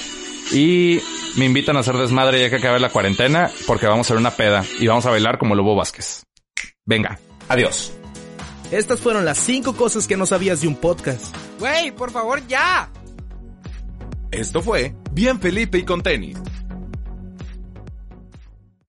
[0.51, 0.99] y
[1.35, 4.31] me invitan a hacer desmadre ya que acabe la cuarentena porque vamos a hacer una
[4.31, 6.23] peda y vamos a bailar como Lobo Vázquez.
[6.85, 7.93] Venga, adiós.
[8.71, 11.35] Estas fueron las cinco cosas que no sabías de un podcast.
[11.59, 12.91] Güey, por favor, ya.
[14.31, 16.37] Esto fue Bien Felipe y con tenis